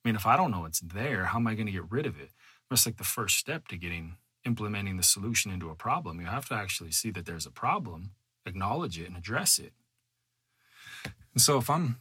I 0.03 0.09
mean, 0.09 0.15
if 0.15 0.25
I 0.25 0.35
don't 0.35 0.51
know 0.51 0.65
it's 0.65 0.79
there, 0.79 1.25
how 1.25 1.37
am 1.37 1.47
I 1.47 1.53
going 1.53 1.67
to 1.67 1.71
get 1.71 1.91
rid 1.91 2.05
of 2.05 2.19
it? 2.19 2.31
That's 2.69 2.85
like 2.85 2.97
the 2.97 3.03
first 3.03 3.37
step 3.37 3.67
to 3.67 3.77
getting 3.77 4.17
implementing 4.45 4.97
the 4.97 5.03
solution 5.03 5.51
into 5.51 5.69
a 5.69 5.75
problem. 5.75 6.19
You 6.19 6.27
have 6.27 6.47
to 6.49 6.55
actually 6.55 6.91
see 6.91 7.11
that 7.11 7.25
there's 7.25 7.45
a 7.45 7.51
problem, 7.51 8.11
acknowledge 8.45 8.99
it, 8.99 9.07
and 9.07 9.17
address 9.17 9.59
it. 9.59 9.73
And 11.33 11.41
so 11.41 11.57
if 11.57 11.69
I'm 11.69 11.97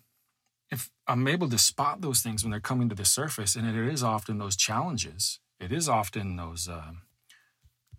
if 0.70 0.90
I'm 1.06 1.26
able 1.26 1.48
to 1.50 1.58
spot 1.58 2.00
those 2.00 2.20
things 2.20 2.44
when 2.44 2.52
they're 2.52 2.60
coming 2.60 2.88
to 2.88 2.94
the 2.94 3.04
surface, 3.04 3.56
and 3.56 3.66
it 3.66 3.92
is 3.92 4.02
often 4.02 4.38
those 4.38 4.56
challenges, 4.56 5.40
it 5.58 5.72
is 5.72 5.88
often 5.88 6.36
those 6.36 6.68
uh, 6.68 6.92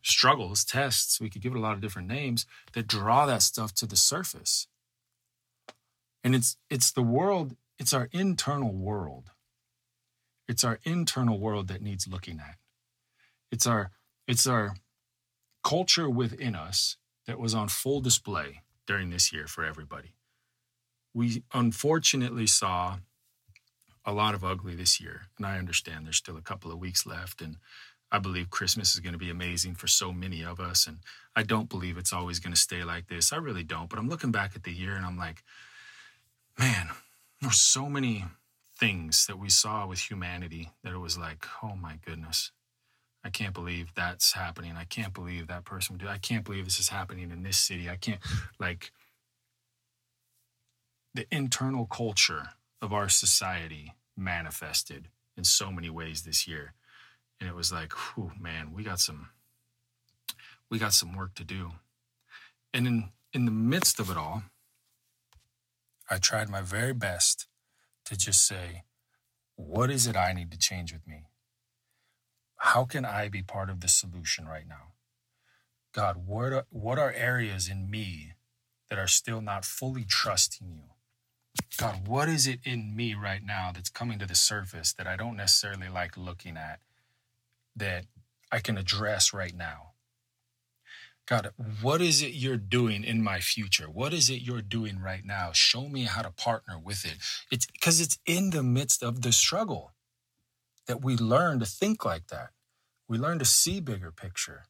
struggles, 0.01 0.63
tests, 0.63 1.20
we 1.20 1.29
could 1.29 1.41
give 1.41 1.53
it 1.53 1.58
a 1.58 1.62
lot 1.62 1.74
of 1.74 1.81
different 1.81 2.08
names 2.08 2.46
that 2.74 2.88
draw 2.88 3.25
that 3.25 3.41
stuff 3.41 3.74
to 3.75 3.86
the 3.86 3.96
surface. 3.96 4.67
And 6.24 6.34
it's 6.34 6.58
it's 6.70 6.91
the 6.91 7.03
world, 7.03 7.55
it's 7.77 7.93
our 7.93 8.10
internal 8.12 8.74
world. 8.74 9.31
It's 10.48 10.63
our 10.63 10.79
internal 10.83 11.39
world 11.39 11.67
that 11.67 11.81
needs 11.81 12.07
looking 12.07 12.39
at. 12.39 12.55
It's 13.51 13.67
our 13.67 13.91
it's 14.27 14.48
our 14.48 14.75
culture 15.63 16.10
within 16.10 16.55
us 16.55 16.98
that 17.27 17.39
was 17.39 17.53
on 17.53 17.67
full 17.67 18.01
display 18.01 18.62
during 18.88 19.10
this 19.10 19.31
year 19.31 19.48
for 19.48 19.63
everybody 19.63 20.13
we 21.13 21.43
unfortunately 21.53 22.48
saw 22.48 22.98
a 24.05 24.13
lot 24.13 24.33
of 24.33 24.43
ugly 24.43 24.75
this 24.75 25.00
year. 25.00 25.24
And 25.38 25.45
I 25.45 25.57
understand 25.57 26.05
there's 26.05 26.17
still 26.17 26.38
a 26.38 26.41
couple 26.41 26.71
of 26.71 26.79
weeks 26.79 27.05
left. 27.05 27.41
And 27.41 27.57
I 28.12 28.19
believe 28.19 28.50
Christmas 28.50 28.93
is 28.93 29.00
going 29.00 29.13
to 29.13 29.19
be 29.19 29.29
amazing 29.29 29.75
for 29.75 29.88
so 29.88 30.12
many 30.12 30.43
of 30.43 30.60
us. 30.60 30.88
And 30.88 31.00
I 31.36 31.43
don't 31.43 31.69
believe 31.69 31.98
it's 31.98 32.13
always 32.13 32.39
going 32.39 32.53
to 32.53 32.60
stay 32.60 32.83
like 32.83 33.07
this. 33.07 33.31
I 33.31 33.38
really 33.38 33.63
don't. 33.63 33.89
But 33.89 34.00
I'm 34.00 34.10
looking 34.10 34.31
back 34.31 34.55
at 34.55 34.63
the 34.63 34.71
year 34.71 34.95
and 34.95 35.05
I'm 35.05 35.17
like, 35.17 35.43
man, 36.57 36.89
there's 37.41 37.60
so 37.60 37.89
many 37.89 38.25
things 38.81 39.27
that 39.27 39.38
we 39.38 39.47
saw 39.47 39.85
with 39.85 40.00
humanity 40.09 40.71
that 40.83 40.91
it 40.93 40.97
was 40.97 41.17
like, 41.17 41.45
oh 41.63 41.75
my 41.75 42.00
goodness. 42.03 42.51
I 43.23 43.29
can't 43.29 43.53
believe 43.53 43.93
that's 43.95 44.33
happening. 44.33 44.73
I 44.75 44.85
can't 44.85 45.13
believe 45.13 45.47
that 45.47 45.63
person. 45.63 46.01
I 46.09 46.17
can't 46.17 46.43
believe 46.43 46.65
this 46.65 46.79
is 46.79 46.89
happening 46.89 47.29
in 47.29 47.43
this 47.43 47.57
city. 47.57 47.88
I 47.88 47.95
can't 47.95 48.19
like 48.59 48.91
the 51.13 51.27
internal 51.31 51.85
culture 51.85 52.50
of 52.81 52.91
our 52.91 53.09
society 53.09 53.93
manifested 54.17 55.09
in 55.38 55.43
so 55.43 55.71
many 55.71 55.91
ways 55.91 56.23
this 56.23 56.47
year. 56.47 56.73
And 57.39 57.47
it 57.47 57.55
was 57.55 57.71
like, 57.71 57.93
whew, 57.93 58.31
man, 58.39 58.73
we 58.73 58.83
got 58.83 59.00
some 59.00 59.29
we 60.71 60.79
got 60.79 60.93
some 60.93 61.15
work 61.15 61.35
to 61.35 61.43
do. 61.43 61.73
And 62.73 62.88
in 62.88 63.09
in 63.33 63.45
the 63.45 63.51
midst 63.51 64.00
of 64.00 64.09
it 64.09 64.17
all, 64.17 64.41
I 66.09 66.17
tried 66.17 66.50
my 66.50 66.61
very 66.61 66.93
best 66.93 67.45
to 68.05 68.17
just 68.17 68.46
say, 68.46 68.84
what 69.55 69.91
is 69.91 70.08
it 70.08 70.15
I 70.15 70.34
need 70.34 70.51
to 70.51 70.58
change 70.58 70.91
with 70.93 71.08
me? 71.08 71.27
How 72.58 72.86
can 72.86 73.05
I 73.05 73.29
be 73.29 73.41
part 73.41 73.70
of 73.70 73.81
the 73.81 73.88
solution 73.88 74.48
right 74.48 74.67
now? 74.67 74.93
God, 75.93 76.25
what 76.25 76.53
are, 76.53 76.65
what 76.70 77.00
are 77.00 77.12
areas 77.12 77.67
in 77.67 77.89
me 77.89 78.34
that 78.89 79.00
are 79.00 79.08
still 79.08 79.41
not 79.41 79.65
fully 79.65 80.03
trusting 80.03 80.72
you? 80.72 80.84
God, 81.77 82.08
what 82.08 82.29
is 82.29 82.48
it 82.48 82.60
in 82.63 82.96
me 82.96 83.13
right 83.13 83.43
now 83.43 83.72
that's 83.74 83.89
coming 83.89 84.20
to 84.20 84.25
the 84.25 84.36
surface 84.36 84.93
that 84.93 85.08
I 85.08 85.15
don't 85.15 85.36
necessarily 85.36 85.89
like 85.89 86.15
looking 86.15 86.55
at 86.55 86.79
that 87.75 88.05
I 88.51 88.60
can 88.60 88.77
address 88.77 89.34
right 89.34 89.55
now? 89.55 89.91
God, 91.31 91.53
what 91.81 92.01
is 92.01 92.21
it 92.21 92.33
you're 92.33 92.57
doing 92.57 93.05
in 93.05 93.23
my 93.23 93.39
future? 93.39 93.85
What 93.85 94.11
is 94.11 94.29
it 94.29 94.41
you're 94.41 94.61
doing 94.61 95.00
right 95.00 95.23
now? 95.23 95.51
Show 95.53 95.88
me 95.88 96.03
how 96.03 96.23
to 96.23 96.29
partner 96.29 96.77
with 96.77 97.05
it. 97.05 97.19
It's 97.50 97.65
because 97.65 98.01
it's 98.01 98.19
in 98.25 98.50
the 98.50 98.61
midst 98.61 99.01
of 99.01 99.21
the 99.21 99.31
struggle 99.31 99.93
that 100.88 101.01
we 101.01 101.15
learn 101.15 101.59
to 101.59 101.65
think 101.65 102.03
like 102.03 102.27
that. 102.27 102.50
We 103.07 103.17
learn 103.17 103.39
to 103.39 103.45
see 103.45 103.79
bigger 103.79 104.11
picture. 104.11 104.63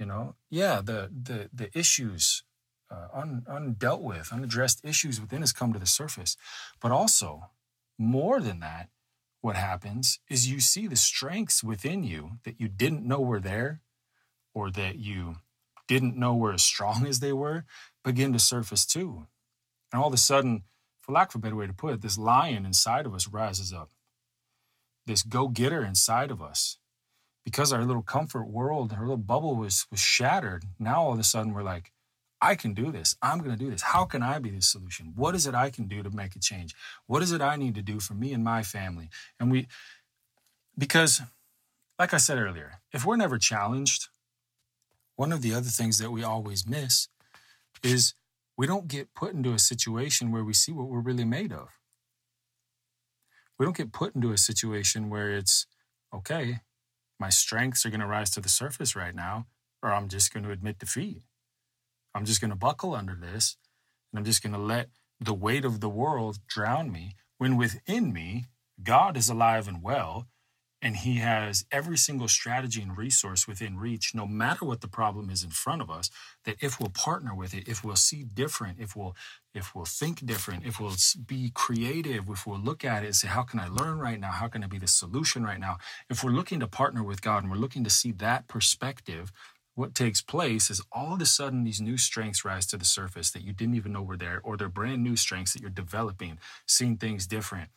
You 0.00 0.06
know, 0.06 0.34
yeah, 0.50 0.80
the 0.82 1.08
the 1.08 1.50
the 1.54 1.70
issues 1.72 2.42
uh, 2.90 3.06
un, 3.14 3.46
undealt 3.48 4.02
with, 4.02 4.32
unaddressed 4.32 4.84
issues 4.84 5.20
within 5.20 5.44
us 5.44 5.52
come 5.52 5.72
to 5.72 5.78
the 5.78 5.86
surface. 5.86 6.36
But 6.80 6.90
also, 6.90 7.50
more 7.96 8.40
than 8.40 8.58
that, 8.58 8.88
what 9.40 9.54
happens 9.54 10.18
is 10.28 10.50
you 10.50 10.58
see 10.58 10.88
the 10.88 10.96
strengths 10.96 11.62
within 11.62 12.02
you 12.02 12.38
that 12.42 12.60
you 12.60 12.66
didn't 12.66 13.06
know 13.06 13.20
were 13.20 13.38
there 13.38 13.82
or 14.52 14.68
that 14.72 14.96
you 14.96 15.36
didn't 15.88 16.16
know 16.16 16.34
were 16.34 16.52
as 16.52 16.62
strong 16.62 17.06
as 17.08 17.20
they 17.20 17.32
were 17.32 17.64
begin 18.04 18.32
to 18.32 18.38
surface 18.38 18.84
too. 18.84 19.26
And 19.92 20.00
all 20.00 20.08
of 20.08 20.14
a 20.14 20.18
sudden, 20.18 20.62
for 21.00 21.12
lack 21.12 21.30
of 21.30 21.36
a 21.36 21.38
better 21.38 21.56
way 21.56 21.66
to 21.66 21.72
put 21.72 21.94
it, 21.94 22.02
this 22.02 22.18
lion 22.18 22.64
inside 22.64 23.06
of 23.06 23.14
us 23.14 23.28
rises 23.28 23.72
up. 23.72 23.90
This 25.06 25.22
go 25.22 25.48
getter 25.48 25.84
inside 25.84 26.30
of 26.30 26.40
us. 26.40 26.78
Because 27.44 27.72
our 27.72 27.84
little 27.84 28.02
comfort 28.02 28.44
world, 28.44 28.92
our 28.92 29.00
little 29.00 29.16
bubble 29.16 29.56
was, 29.56 29.86
was 29.90 29.98
shattered, 29.98 30.64
now 30.78 31.02
all 31.02 31.12
of 31.12 31.18
a 31.18 31.24
sudden 31.24 31.52
we're 31.52 31.64
like, 31.64 31.90
I 32.40 32.54
can 32.54 32.72
do 32.72 32.90
this. 32.90 33.16
I'm 33.20 33.38
going 33.38 33.50
to 33.50 33.56
do 33.56 33.70
this. 33.70 33.82
How 33.82 34.04
can 34.04 34.22
I 34.22 34.38
be 34.38 34.50
the 34.50 34.62
solution? 34.62 35.12
What 35.14 35.34
is 35.34 35.46
it 35.46 35.54
I 35.54 35.70
can 35.70 35.86
do 35.86 36.02
to 36.02 36.10
make 36.10 36.34
a 36.34 36.40
change? 36.40 36.74
What 37.06 37.22
is 37.22 37.30
it 37.32 37.40
I 37.40 37.56
need 37.56 37.76
to 37.76 37.82
do 37.82 38.00
for 38.00 38.14
me 38.14 38.32
and 38.32 38.42
my 38.42 38.62
family? 38.62 39.10
And 39.38 39.50
we, 39.50 39.68
because, 40.76 41.22
like 41.98 42.12
I 42.14 42.16
said 42.16 42.38
earlier, 42.38 42.80
if 42.92 43.04
we're 43.04 43.16
never 43.16 43.38
challenged, 43.38 44.08
one 45.16 45.32
of 45.32 45.42
the 45.42 45.54
other 45.54 45.68
things 45.68 45.98
that 45.98 46.10
we 46.10 46.22
always 46.22 46.66
miss 46.66 47.08
is 47.82 48.14
we 48.56 48.66
don't 48.66 48.88
get 48.88 49.14
put 49.14 49.34
into 49.34 49.52
a 49.52 49.58
situation 49.58 50.30
where 50.30 50.44
we 50.44 50.52
see 50.52 50.72
what 50.72 50.88
we're 50.88 51.00
really 51.00 51.24
made 51.24 51.52
of. 51.52 51.68
We 53.58 53.66
don't 53.66 53.76
get 53.76 53.92
put 53.92 54.14
into 54.14 54.32
a 54.32 54.38
situation 54.38 55.10
where 55.10 55.30
it's, 55.30 55.66
okay, 56.14 56.60
my 57.18 57.28
strengths 57.28 57.86
are 57.86 57.90
going 57.90 58.00
to 58.00 58.06
rise 58.06 58.30
to 58.30 58.40
the 58.40 58.48
surface 58.48 58.96
right 58.96 59.14
now, 59.14 59.46
or 59.82 59.92
I'm 59.92 60.08
just 60.08 60.32
going 60.32 60.44
to 60.44 60.50
admit 60.50 60.78
defeat. 60.78 61.22
I'm 62.14 62.24
just 62.24 62.40
going 62.40 62.50
to 62.50 62.56
buckle 62.56 62.94
under 62.94 63.14
this 63.14 63.56
and 64.12 64.18
I'm 64.18 64.24
just 64.24 64.42
going 64.42 64.52
to 64.52 64.58
let 64.58 64.90
the 65.20 65.34
weight 65.34 65.64
of 65.64 65.80
the 65.80 65.88
world 65.88 66.38
drown 66.46 66.90
me 66.92 67.14
when 67.38 67.56
within 67.56 68.12
me, 68.12 68.46
God 68.82 69.16
is 69.16 69.28
alive 69.28 69.68
and 69.68 69.82
well. 69.82 70.28
And 70.84 70.96
he 70.96 71.18
has 71.18 71.64
every 71.70 71.96
single 71.96 72.26
strategy 72.26 72.82
and 72.82 72.98
resource 72.98 73.46
within 73.46 73.78
reach, 73.78 74.14
no 74.14 74.26
matter 74.26 74.64
what 74.64 74.80
the 74.80 74.88
problem 74.88 75.30
is 75.30 75.44
in 75.44 75.50
front 75.50 75.80
of 75.80 75.90
us. 75.90 76.10
That 76.44 76.56
if 76.60 76.80
we'll 76.80 76.90
partner 76.90 77.34
with 77.34 77.54
it, 77.54 77.68
if 77.68 77.84
we'll 77.84 77.96
see 77.96 78.24
different, 78.24 78.80
if 78.80 78.96
we'll 78.96 79.14
if 79.54 79.74
we'll 79.74 79.84
think 79.84 80.26
different, 80.26 80.66
if 80.66 80.80
we'll 80.80 80.96
be 81.24 81.50
creative, 81.54 82.28
if 82.28 82.46
we'll 82.46 82.58
look 82.58 82.84
at 82.84 83.04
it 83.04 83.06
and 83.06 83.16
say, 83.16 83.28
how 83.28 83.42
can 83.42 83.60
I 83.60 83.68
learn 83.68 83.98
right 83.98 84.18
now? 84.18 84.32
How 84.32 84.48
can 84.48 84.64
I 84.64 84.66
be 84.66 84.78
the 84.78 84.88
solution 84.88 85.44
right 85.44 85.60
now? 85.60 85.78
If 86.10 86.24
we're 86.24 86.30
looking 86.32 86.60
to 86.60 86.66
partner 86.66 87.02
with 87.02 87.22
God 87.22 87.42
and 87.44 87.52
we're 87.52 87.58
looking 87.58 87.84
to 87.84 87.90
see 87.90 88.12
that 88.12 88.48
perspective, 88.48 89.30
what 89.74 89.94
takes 89.94 90.20
place 90.20 90.70
is 90.70 90.82
all 90.92 91.14
of 91.14 91.20
a 91.20 91.26
sudden 91.26 91.64
these 91.64 91.80
new 91.80 91.96
strengths 91.96 92.44
rise 92.44 92.66
to 92.66 92.76
the 92.76 92.84
surface 92.84 93.30
that 93.30 93.42
you 93.42 93.52
didn't 93.52 93.74
even 93.74 93.92
know 93.92 94.02
were 94.02 94.16
there, 94.16 94.40
or 94.44 94.56
they're 94.56 94.68
brand 94.68 95.02
new 95.02 95.16
strengths 95.16 95.52
that 95.52 95.62
you're 95.62 95.70
developing, 95.70 96.38
seeing 96.66 96.96
things 96.96 97.26
different, 97.26 97.70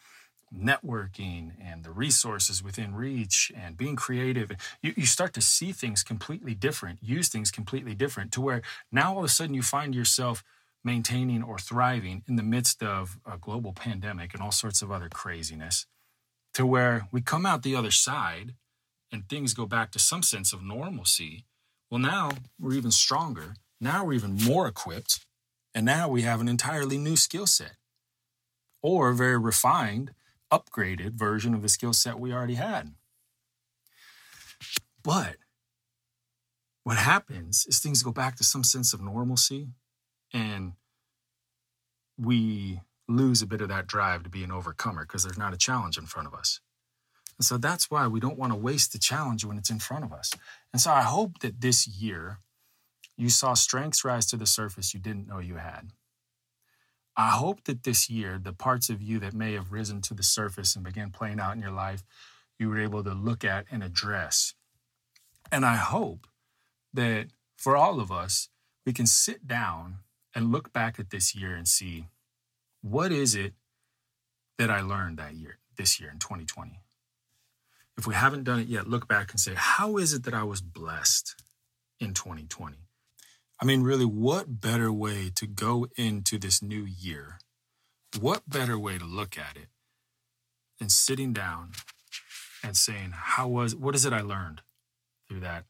networking 0.54 1.52
and 1.62 1.84
the 1.84 1.92
resources 1.92 2.64
within 2.64 2.96
reach 2.96 3.52
and 3.56 3.78
being 3.78 3.96
creative. 3.96 4.52
You, 4.82 4.94
you 4.96 5.06
start 5.06 5.34
to 5.34 5.42
see 5.42 5.72
things 5.72 6.04
completely 6.04 6.54
different, 6.54 7.00
use 7.02 7.30
things 7.30 7.52
completely 7.52 7.96
different 7.96 8.32
to 8.34 8.42
where 8.42 8.62
now 8.92 9.14
all 9.14 9.20
of 9.20 9.25
a 9.25 9.30
sudden 9.30 9.56
you 9.56 9.64
find 9.64 9.96
yourself 9.96 10.44
maintaining 10.84 11.42
or 11.42 11.58
thriving 11.58 12.24
in 12.28 12.36
the 12.36 12.44
midst 12.44 12.84
of 12.84 13.18
a 13.25 13.38
global 13.38 13.74
pandemic 13.74 14.34
and 14.34 14.44
all 14.44 14.52
sorts 14.52 14.82
of 14.82 14.92
other 14.92 15.10
craziness 15.10 15.88
to 16.54 16.66
where 16.66 17.08
we 17.12 17.22
come 17.22 17.46
out 17.46 17.64
the 17.64 17.75
other 17.75 17.92
side 17.92 18.54
and 19.12 19.28
things 19.28 19.54
go 19.54 19.66
back 19.66 19.92
to 19.92 20.00
some 20.00 20.22
sense 20.22 20.54
of 20.54 20.62
normalcy 20.62 21.46
well, 21.90 22.00
now 22.00 22.32
we're 22.60 22.74
even 22.74 22.92
stronger. 22.92 23.56
Now 23.80 24.06
we're 24.06 24.14
even 24.14 24.36
more 24.36 24.68
equipped. 24.68 25.25
And 25.74 25.86
now 25.86 26.08
we 26.08 26.24
have 26.24 26.42
an 26.42 26.48
entirely 26.48 26.98
new 26.98 27.16
skill 27.16 27.48
set 27.48 27.75
or 28.82 29.14
very 29.14 29.38
refined, 29.38 30.12
upgraded 30.58 31.14
version 31.14 31.54
of 31.54 31.62
the 31.62 31.70
skill 31.70 31.94
set 31.94 32.20
we 32.20 32.34
already 32.34 32.56
had. 32.56 32.94
But 35.04 35.38
what 36.84 36.98
happens 36.98 37.66
is 37.68 37.80
things 37.80 38.04
go 38.04 38.12
back 38.12 38.36
to 38.38 38.44
some 38.44 38.64
sense 38.64 38.94
of 38.94 39.02
normalcy 39.02 39.70
and 40.34 40.74
we 42.18 42.82
lose 43.08 43.42
a 43.42 43.48
bit 43.48 43.62
of 43.62 43.70
that 43.70 43.88
drive 43.88 44.24
to 44.24 44.30
be 44.30 44.44
an 44.44 44.52
overcomer 44.52 45.04
because 45.04 45.24
there's 45.24 45.38
not 45.38 45.54
a 45.54 45.58
challenge 45.58 45.98
in 45.98 46.06
front 46.06 46.28
of 46.28 46.34
us. 46.34 46.60
And 47.38 47.46
so 47.46 47.58
that's 47.58 47.92
why 47.92 48.08
we 48.08 48.20
don't 48.20 48.38
want 48.38 48.54
to 48.54 48.58
waste 48.58 48.94
the 48.94 49.00
challenge 49.00 49.44
when 49.44 49.58
it's 49.58 49.70
in 49.70 49.80
front 49.80 50.06
of 50.06 50.14
us. 50.14 50.32
And 50.72 50.82
so 50.82 50.92
I 50.92 51.02
hope 51.02 51.40
that 51.40 51.62
this 51.62 51.88
year 51.88 52.40
you 53.18 53.30
saw 53.30 53.54
strengths 53.54 54.06
rise 54.06 54.26
to 54.28 54.38
the 54.38 54.46
surface 54.46 54.94
you 54.94 55.00
didn't 55.00 55.28
know 55.28 55.40
you 55.40 55.56
had. 55.56 55.92
I 57.17 57.29
hope 57.29 57.63
that 57.63 57.84
this 57.84 58.10
year, 58.10 58.39
the 58.41 58.53
parts 58.53 58.89
of 58.89 59.01
you 59.01 59.19
that 59.19 59.34
may 59.34 59.53
have 59.53 59.72
risen 59.72 60.01
to 60.01 60.13
the 60.13 60.24
surface 60.24 60.75
and 60.75 60.84
began 60.84 61.12
playing 61.12 61.39
out 61.39 61.55
in 61.55 61.62
your 61.62 61.72
life, 61.72 62.03
you 62.60 62.69
were 62.69 62.79
able 62.79 63.03
to 63.03 63.13
look 63.13 63.43
at 63.43 63.65
and 63.72 63.84
address. 63.84 64.53
And 65.51 65.65
I 65.65 65.75
hope 65.75 66.27
that 66.93 67.27
for 67.57 67.77
all 67.77 68.00
of 68.00 68.12
us, 68.12 68.50
we 68.86 68.93
can 68.93 69.05
sit 69.05 69.48
down 69.48 69.98
and 70.34 70.51
look 70.51 70.74
back 70.74 71.00
at 71.00 71.10
this 71.10 71.36
year 71.36 71.55
and 71.55 71.67
see 71.67 72.05
what 72.81 73.12
is 73.12 73.34
it 73.36 73.53
that 74.57 74.69
I 74.69 74.81
learned 74.81 75.17
that 75.17 75.36
year, 75.36 75.57
this 75.77 76.00
year 76.00 76.10
in 76.12 76.19
2020. 76.19 76.79
If 77.98 78.05
we 78.05 78.13
haven't 78.13 78.43
done 78.43 78.60
it 78.60 78.67
yet, 78.67 78.88
look 78.88 79.07
back 79.07 79.31
and 79.31 79.39
say, 79.39 79.53
how 79.55 79.98
is 79.98 80.13
it 80.13 80.24
that 80.24 80.34
I 80.34 80.43
was 80.43 80.62
blessed 80.62 81.36
in 82.00 82.13
2020? 82.13 82.77
I 83.62 83.66
mean, 83.66 83.84
really, 83.84 84.06
what 84.06 84.60
better 84.60 84.92
way 84.92 85.32
to 85.36 85.48
go 85.48 85.88
into 85.96 86.38
this 86.38 86.62
new 86.62 86.84
year? 86.84 87.40
What 88.20 88.50
better 88.50 88.78
way 88.78 88.98
to 88.98 89.06
look 89.06 89.38
at 89.38 89.56
it 89.56 89.70
than 90.80 90.90
sitting 90.90 91.32
down 91.32 91.72
and 92.64 92.76
saying, 92.76 93.12
how 93.14 93.48
was, 93.48 93.76
what 93.76 93.96
is 93.96 94.06
it 94.06 94.14
I 94.14 94.22
learned 94.22 94.62
through 95.28 95.40
that 95.42 95.66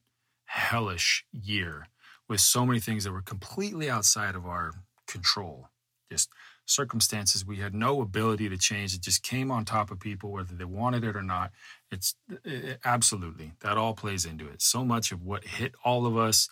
hellish 0.45 1.25
year 1.31 1.87
with 2.27 2.39
so 2.39 2.65
many 2.65 2.79
things 2.79 3.03
that 3.03 3.11
were 3.11 3.21
completely 3.21 3.89
outside 3.89 4.35
of 4.35 4.45
our 4.45 4.71
control? 5.07 5.69
Just 6.11 6.29
circumstances 6.65 7.45
we 7.45 7.57
had 7.57 7.75
no 7.75 8.01
ability 8.01 8.49
to 8.49 8.57
change. 8.57 8.95
It 8.95 9.01
just 9.01 9.21
came 9.21 9.51
on 9.51 9.65
top 9.65 9.91
of 9.91 9.99
people, 9.99 10.31
whether 10.31 10.55
they 10.55 10.65
wanted 10.65 11.03
it 11.03 11.15
or 11.15 11.21
not. 11.21 11.51
It's 11.91 12.15
it, 12.43 12.79
absolutely 12.83 13.53
that 13.61 13.77
all 13.77 13.93
plays 13.93 14.25
into 14.25 14.47
it. 14.47 14.61
So 14.61 14.83
much 14.83 15.11
of 15.11 15.21
what 15.23 15.43
hit 15.45 15.73
all 15.83 16.05
of 16.05 16.17
us 16.17 16.49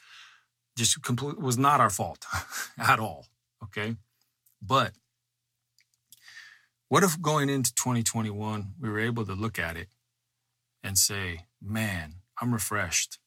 just 0.77 1.01
complete 1.03 1.39
was 1.39 1.57
not 1.57 1.79
our 1.79 1.89
fault 1.89 2.25
at 2.77 2.99
all. 2.99 3.27
Okay, 3.63 3.95
but 4.61 4.93
what 6.87 7.03
if 7.03 7.21
going 7.21 7.49
into 7.49 7.73
2021 7.73 8.73
we 8.79 8.89
were 8.89 8.99
able 8.99 9.25
to 9.25 9.33
look 9.33 9.57
at 9.57 9.77
it 9.77 9.89
and 10.83 10.97
say, 10.97 11.45
"Man, 11.61 12.15
I'm 12.41 12.53
refreshed. 12.53 13.19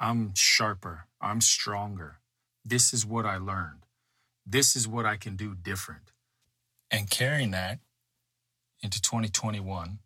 I'm 0.00 0.32
sharper. 0.34 1.06
I'm 1.20 1.40
stronger. 1.40 2.18
This 2.64 2.92
is 2.92 3.06
what 3.06 3.26
I 3.26 3.36
learned." 3.36 3.84
this 4.46 4.76
is 4.76 4.86
what 4.86 5.06
I 5.06 5.16
can 5.16 5.36
do 5.36 5.54
different. 5.54 6.12
And 6.90 7.10
carrying 7.10 7.50
that 7.52 7.80
into 8.82 9.00
2021. 9.00 9.98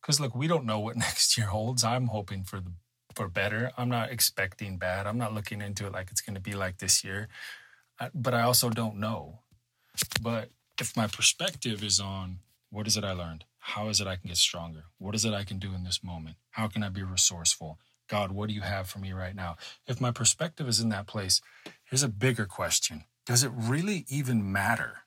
Because 0.00 0.20
look, 0.20 0.34
we 0.34 0.46
don't 0.46 0.64
know 0.64 0.78
what 0.78 0.96
next 1.08 1.36
year 1.36 1.48
holds. 1.48 1.84
I'm 1.84 2.08
hoping 2.08 2.44
for 2.44 2.60
the 2.60 2.72
for 3.14 3.28
better. 3.28 3.70
I'm 3.76 3.88
not 3.88 4.10
expecting 4.10 4.76
bad. 4.76 5.06
I'm 5.06 5.18
not 5.18 5.34
looking 5.34 5.60
into 5.60 5.86
it 5.86 5.92
like 5.92 6.10
it's 6.10 6.20
going 6.20 6.34
to 6.34 6.40
be 6.40 6.54
like 6.54 6.78
this 6.78 7.04
year. 7.04 7.28
But 8.14 8.34
I 8.34 8.42
also 8.42 8.70
don't 8.70 8.96
know. 8.96 9.40
But 10.20 10.50
if 10.80 10.96
my 10.96 11.06
perspective 11.06 11.82
is 11.82 12.00
on 12.00 12.38
what 12.70 12.86
is 12.86 12.96
it 12.96 13.04
I 13.04 13.12
learned? 13.12 13.44
How 13.58 13.88
is 13.88 14.00
it 14.00 14.06
I 14.06 14.16
can 14.16 14.28
get 14.28 14.36
stronger? 14.36 14.84
What 14.98 15.14
is 15.14 15.24
it 15.24 15.32
I 15.32 15.44
can 15.44 15.58
do 15.58 15.74
in 15.74 15.84
this 15.84 16.02
moment? 16.02 16.36
How 16.50 16.66
can 16.66 16.82
I 16.82 16.88
be 16.88 17.02
resourceful? 17.02 17.78
God, 18.08 18.32
what 18.32 18.48
do 18.48 18.54
you 18.54 18.60
have 18.60 18.88
for 18.88 18.98
me 18.98 19.12
right 19.12 19.34
now? 19.34 19.56
If 19.86 20.00
my 20.00 20.10
perspective 20.10 20.68
is 20.68 20.80
in 20.80 20.88
that 20.90 21.06
place, 21.06 21.40
here's 21.84 22.02
a 22.02 22.08
bigger 22.08 22.46
question 22.46 23.04
does 23.26 23.42
it 23.42 23.52
really 23.54 24.04
even 24.08 24.52
matter 24.52 25.04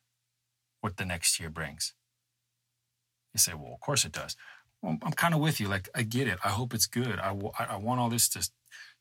what 0.81 0.97
the 0.97 1.05
next 1.05 1.39
year 1.39 1.49
brings? 1.51 1.93
You 3.33 3.39
say, 3.39 3.53
well, 3.53 3.73
of 3.73 3.79
course 3.79 4.05
it 4.05 4.11
does. 4.11 4.35
I'm 4.83 4.99
kind 4.99 5.33
of 5.33 5.39
with 5.39 5.59
you. 5.59 5.67
Like, 5.67 5.89
I 5.95 6.03
get 6.03 6.27
it. 6.27 6.39
I 6.43 6.49
hope 6.49 6.73
it's 6.73 6.85
good. 6.85 7.19
I, 7.19 7.29
w- 7.29 7.51
I 7.57 7.75
want 7.77 7.99
all 7.99 8.09
this 8.09 8.29
to 8.29 8.49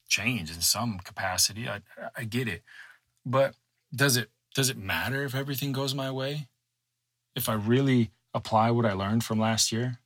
change 0.09 0.51
in 0.51 0.61
some 0.61 0.99
capacity. 0.99 1.69
I, 1.69 1.81
I 2.17 2.25
get 2.25 2.49
it. 2.49 2.63
But 3.25 3.55
does 3.95 4.17
it 4.17 4.31
does 4.55 4.71
it 4.71 4.79
matter 4.79 5.23
if 5.25 5.35
everything 5.35 5.73
goes 5.73 5.95
my 5.95 6.11
way? 6.11 6.49
If 7.35 7.49
I 7.49 7.55
really 7.55 8.11
apply 8.33 8.71
what 8.71 8.87
I 8.87 8.93
learned 8.93 9.25
from 9.25 9.39
last 9.39 9.71
year? 9.71 9.99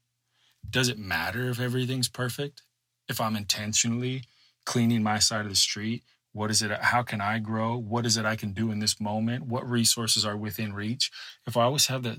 Does 0.68 0.88
it 0.88 0.98
matter 0.98 1.48
if 1.48 1.60
everything's 1.60 2.08
perfect? 2.08 2.62
If 3.08 3.20
I'm 3.20 3.36
intentionally 3.36 4.24
cleaning 4.66 5.02
my 5.02 5.18
side 5.18 5.42
of 5.42 5.50
the 5.50 5.56
street 5.56 6.02
what 6.32 6.50
is 6.50 6.62
it? 6.62 6.70
How 6.70 7.02
can 7.02 7.20
I 7.20 7.38
grow? 7.38 7.76
What 7.76 8.06
is 8.06 8.16
it 8.16 8.24
I 8.24 8.36
can 8.36 8.52
do 8.52 8.70
in 8.70 8.78
this 8.78 9.00
moment? 9.00 9.46
What 9.46 9.68
resources 9.68 10.24
are 10.24 10.36
within 10.36 10.72
reach? 10.72 11.10
If 11.46 11.56
I 11.56 11.64
always 11.64 11.88
have 11.88 12.02
that, 12.04 12.18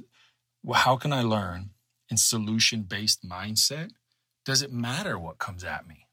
well, 0.63 0.79
how 0.79 0.97
can 0.97 1.13
I 1.13 1.21
learn 1.21 1.69
in 2.11 2.17
solution 2.17 2.83
based 2.83 3.27
mindset? 3.27 3.91
Does 4.45 4.61
it 4.61 4.71
matter 4.71 5.17
what 5.17 5.39
comes 5.39 5.63
at 5.63 5.87
me? 5.87 6.07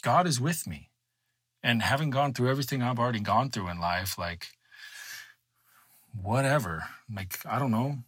God 0.00 0.26
is 0.26 0.40
with 0.40 0.66
me. 0.66 0.88
And 1.62 1.82
having 1.82 2.08
gone 2.08 2.32
through 2.32 2.48
everything 2.48 2.82
I've 2.82 2.98
already 2.98 3.20
gone 3.20 3.50
through 3.50 3.68
in 3.68 3.80
life, 3.80 4.16
like, 4.16 4.46
whatever, 6.18 6.84
like, 7.14 7.38
I 7.44 7.58
don't 7.58 7.70
know, 7.70 7.98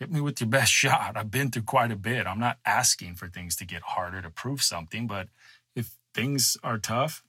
hit 0.00 0.10
me 0.10 0.20
with 0.20 0.40
your 0.40 0.48
best 0.58 0.72
shot. 0.72 1.16
I've 1.16 1.30
been 1.30 1.50
through 1.50 1.62
quite 1.62 1.92
a 1.92 1.96
bit. 1.96 2.26
I'm 2.26 2.40
not 2.40 2.58
asking 2.64 3.14
for 3.14 3.28
things 3.28 3.54
to 3.56 3.66
get 3.66 3.82
harder 3.82 4.20
to 4.22 4.30
prove 4.30 4.62
something, 4.62 5.06
but 5.06 5.28
if 5.76 5.92
things 6.14 6.56
are 6.64 6.78
tough, 6.78 7.22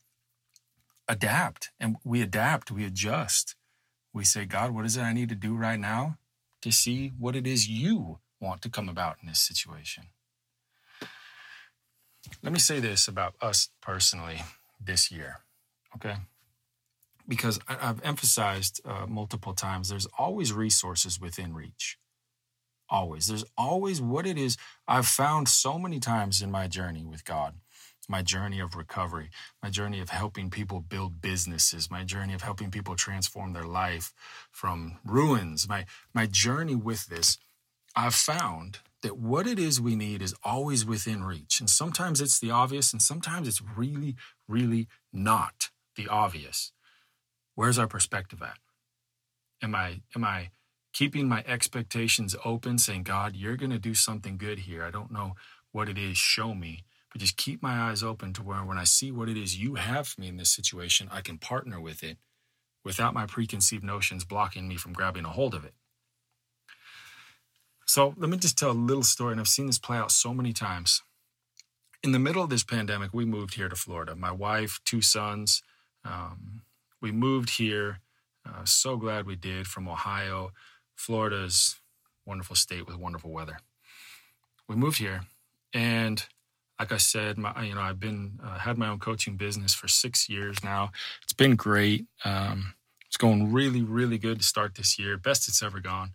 adapt 1.07 1.69
and 1.79 1.97
we 2.03 2.21
adapt, 2.21 2.71
we 2.71 2.85
adjust. 2.85 3.55
We 4.13 4.23
say, 4.23 4.45
God, 4.45 4.71
what 4.71 4.85
is 4.85 4.97
it 4.97 5.01
I 5.01 5.13
need 5.13 5.29
to 5.29 5.35
do 5.35 5.55
right 5.55 5.79
now 5.79 6.17
to 6.61 6.71
see 6.71 7.11
what 7.19 7.35
it 7.35 7.45
is 7.45 7.67
you 7.69 8.19
want 8.39 8.61
to 8.61 8.69
come 8.69 8.89
about 8.89 9.17
in 9.21 9.27
this 9.27 9.39
situation? 9.39 10.05
Let 12.43 12.53
me 12.53 12.59
say 12.59 12.79
this 12.79 13.07
about 13.07 13.35
us 13.41 13.69
personally 13.81 14.41
this 14.79 15.11
year, 15.11 15.37
okay? 15.95 16.15
Because 17.27 17.59
I've 17.67 18.03
emphasized 18.03 18.81
uh, 18.85 19.05
multiple 19.07 19.53
times 19.53 19.89
there's 19.89 20.07
always 20.17 20.51
resources 20.51 21.19
within 21.19 21.53
reach. 21.53 21.97
Always. 22.89 23.27
There's 23.27 23.45
always 23.55 24.01
what 24.01 24.25
it 24.25 24.37
is 24.37 24.57
I've 24.87 25.05
found 25.05 25.47
so 25.47 25.77
many 25.77 25.99
times 25.99 26.41
in 26.41 26.49
my 26.49 26.67
journey 26.67 27.05
with 27.05 27.23
God 27.23 27.55
my 28.09 28.23
journey 28.23 28.59
of 28.59 28.75
recovery, 28.75 29.29
my 29.61 29.69
journey 29.69 29.99
of 29.99 30.09
helping 30.09 30.49
people 30.49 30.79
build 30.79 31.21
businesses, 31.21 31.91
my 31.91 32.03
journey 32.03 32.33
of 32.33 32.41
helping 32.41 32.71
people 32.71 32.95
transform 32.95 33.53
their 33.53 33.63
life 33.63 34.11
from 34.51 34.97
ruins, 35.05 35.69
my, 35.69 35.85
my 36.13 36.25
journey 36.25 36.75
with 36.75 37.05
this, 37.05 37.37
I've 37.99 38.15
found 38.15 38.79
that 39.01 39.17
what 39.17 39.47
it 39.47 39.59
is 39.59 39.81
we 39.81 39.95
need 39.95 40.21
is 40.21 40.35
always 40.43 40.85
within 40.85 41.23
reach. 41.23 41.59
And 41.59 41.69
sometimes 41.69 42.21
it's 42.21 42.39
the 42.39 42.51
obvious, 42.51 42.93
and 42.93 43.01
sometimes 43.01 43.47
it's 43.47 43.61
really, 43.61 44.15
really 44.47 44.87
not 45.11 45.69
the 45.95 46.07
obvious. 46.07 46.71
Where's 47.55 47.77
our 47.77 47.87
perspective 47.87 48.41
at? 48.41 48.57
Am 49.61 49.75
I, 49.75 50.01
am 50.15 50.23
I 50.23 50.49
keeping 50.93 51.27
my 51.27 51.43
expectations 51.45 52.35
open, 52.45 52.77
saying, 52.77 53.03
God, 53.03 53.35
you're 53.35 53.57
going 53.57 53.71
to 53.71 53.79
do 53.79 53.93
something 53.93 54.37
good 54.37 54.59
here? 54.59 54.83
I 54.83 54.91
don't 54.91 55.11
know 55.11 55.33
what 55.71 55.89
it 55.89 55.97
is. 55.97 56.17
Show 56.17 56.55
me 56.55 56.83
but 57.11 57.21
just 57.21 57.37
keep 57.37 57.61
my 57.61 57.89
eyes 57.89 58.03
open 58.03 58.33
to 58.33 58.43
where 58.43 58.63
when 58.63 58.77
I 58.77 58.83
see 58.83 59.11
what 59.11 59.29
it 59.29 59.37
is 59.37 59.57
you 59.57 59.75
have 59.75 60.07
for 60.07 60.21
me 60.21 60.27
in 60.27 60.37
this 60.37 60.53
situation, 60.53 61.09
I 61.11 61.21
can 61.21 61.37
partner 61.37 61.81
with 61.81 62.03
it 62.03 62.17
without 62.85 63.13
my 63.13 63.25
preconceived 63.25 63.83
notions 63.83 64.23
blocking 64.23 64.67
me 64.67 64.75
from 64.75 64.93
grabbing 64.93 65.25
a 65.25 65.29
hold 65.29 65.55
of 65.55 65.65
it. 65.65 65.73
So 67.89 68.13
let 68.17 68.29
me 68.29 68.37
just 68.37 68.55
tell 68.55 68.69
a 68.69 68.73
little 68.73 69.01
story, 69.01 69.31
and 69.31 69.41
I've 69.41 69.47
seen 69.47 69.65
this 69.65 69.79
play 69.79 69.97
out 69.97 70.11
so 70.11 70.31
many 70.31 70.53
times. 70.53 71.01
In 72.03 72.11
the 72.11 72.19
middle 72.19 72.43
of 72.43 72.51
this 72.51 72.63
pandemic, 72.63 73.15
we 73.15 73.25
moved 73.25 73.55
here 73.55 73.67
to 73.67 73.75
Florida. 73.75 74.15
My 74.15 74.31
wife, 74.31 74.79
two 74.85 75.01
sons, 75.01 75.63
um, 76.05 76.61
we 77.01 77.11
moved 77.11 77.49
here. 77.57 77.97
Uh, 78.47 78.63
so 78.63 78.95
glad 78.95 79.25
we 79.25 79.35
did 79.35 79.65
from 79.65 79.87
Ohio. 79.87 80.51
Florida's 80.95 81.77
wonderful 82.27 82.55
state 82.55 82.85
with 82.85 82.95
wonderful 82.95 83.31
weather. 83.31 83.57
We 84.67 84.75
moved 84.75 84.99
here, 84.99 85.21
and 85.73 86.23
like 86.79 86.91
I 86.91 86.97
said, 86.97 87.39
my, 87.39 87.59
you 87.63 87.73
know, 87.73 87.81
I've 87.81 87.99
been 87.99 88.39
uh, 88.43 88.59
had 88.59 88.77
my 88.77 88.87
own 88.87 88.99
coaching 88.99 89.35
business 89.35 89.73
for 89.73 89.87
six 89.87 90.29
years 90.29 90.63
now. 90.63 90.91
It's 91.23 91.33
been 91.33 91.55
great. 91.55 92.05
Um, 92.23 92.75
it's 93.07 93.17
going 93.17 93.51
really, 93.51 93.81
really 93.81 94.19
good 94.19 94.41
to 94.41 94.45
start 94.45 94.75
this 94.75 94.99
year. 94.99 95.17
Best 95.17 95.47
it's 95.47 95.63
ever 95.63 95.79
gone. 95.79 96.11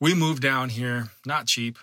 We 0.00 0.14
moved 0.14 0.42
down 0.42 0.70
here, 0.70 1.10
not 1.26 1.46
cheap. 1.46 1.78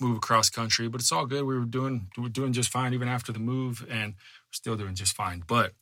Move 0.00 0.18
across 0.18 0.50
country, 0.50 0.88
but 0.88 1.00
it's 1.00 1.12
all 1.12 1.24
good. 1.24 1.44
We 1.44 1.58
were 1.58 1.64
doing 1.64 2.08
we 2.16 2.24
were 2.24 2.28
doing 2.28 2.52
just 2.52 2.68
fine 2.68 2.92
even 2.92 3.08
after 3.08 3.32
the 3.32 3.38
move, 3.38 3.86
and 3.88 4.12
we're 4.12 4.52
still 4.52 4.76
doing 4.76 4.94
just 4.94 5.16
fine. 5.16 5.42
But 5.46 5.72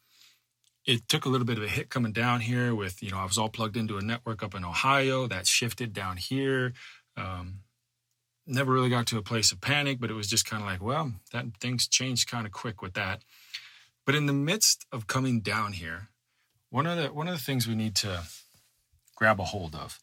it 0.86 1.08
took 1.08 1.24
a 1.24 1.28
little 1.28 1.46
bit 1.46 1.58
of 1.58 1.64
a 1.64 1.68
hit 1.68 1.88
coming 1.88 2.12
down 2.12 2.40
here. 2.40 2.74
With 2.74 3.02
you 3.02 3.10
know, 3.10 3.18
I 3.18 3.24
was 3.24 3.38
all 3.38 3.48
plugged 3.48 3.76
into 3.76 3.98
a 3.98 4.02
network 4.02 4.42
up 4.42 4.54
in 4.54 4.64
Ohio 4.64 5.26
that 5.26 5.48
shifted 5.48 5.92
down 5.92 6.18
here. 6.18 6.74
Um, 7.16 7.60
never 8.46 8.72
really 8.72 8.90
got 8.90 9.06
to 9.08 9.18
a 9.18 9.22
place 9.22 9.50
of 9.50 9.60
panic, 9.60 9.98
but 9.98 10.10
it 10.10 10.14
was 10.14 10.28
just 10.28 10.46
kind 10.46 10.62
of 10.62 10.68
like, 10.68 10.82
well, 10.82 11.14
that 11.32 11.46
things 11.58 11.88
changed 11.88 12.30
kind 12.30 12.46
of 12.46 12.52
quick 12.52 12.82
with 12.82 12.94
that. 12.94 13.22
But 14.06 14.14
in 14.14 14.26
the 14.26 14.32
midst 14.32 14.86
of 14.92 15.06
coming 15.06 15.40
down 15.40 15.72
here, 15.72 16.08
one 16.70 16.86
of 16.86 16.98
the 16.98 17.12
one 17.12 17.26
of 17.26 17.34
the 17.34 17.42
things 17.42 17.66
we 17.66 17.74
need 17.74 17.94
to 17.96 18.24
grab 19.16 19.40
a 19.40 19.44
hold 19.44 19.74
of, 19.74 19.98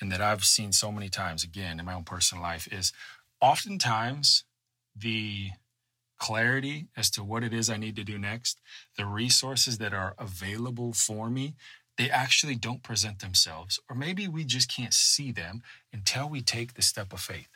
and 0.00 0.10
that 0.12 0.20
I've 0.20 0.44
seen 0.44 0.72
so 0.72 0.92
many 0.92 1.08
times 1.08 1.44
again 1.44 1.78
in 1.80 1.86
my 1.86 1.94
own 1.94 2.04
personal 2.04 2.42
life, 2.42 2.68
is 2.70 2.92
oftentimes 3.40 4.44
the 4.94 5.50
clarity 6.18 6.86
as 6.96 7.10
to 7.10 7.22
what 7.22 7.42
it 7.44 7.52
is 7.52 7.68
I 7.68 7.76
need 7.76 7.96
to 7.96 8.04
do 8.04 8.18
next, 8.18 8.60
the 8.96 9.06
resources 9.06 9.78
that 9.78 9.92
are 9.92 10.14
available 10.18 10.92
for 10.92 11.28
me, 11.28 11.54
they 11.98 12.10
actually 12.10 12.56
don't 12.56 12.82
present 12.82 13.20
themselves, 13.20 13.80
or 13.88 13.96
maybe 13.96 14.28
we 14.28 14.44
just 14.44 14.74
can't 14.74 14.94
see 14.94 15.32
them 15.32 15.62
until 15.92 16.28
we 16.28 16.42
take 16.42 16.74
the 16.74 16.82
step 16.82 17.12
of 17.12 17.20
faith. 17.20 17.48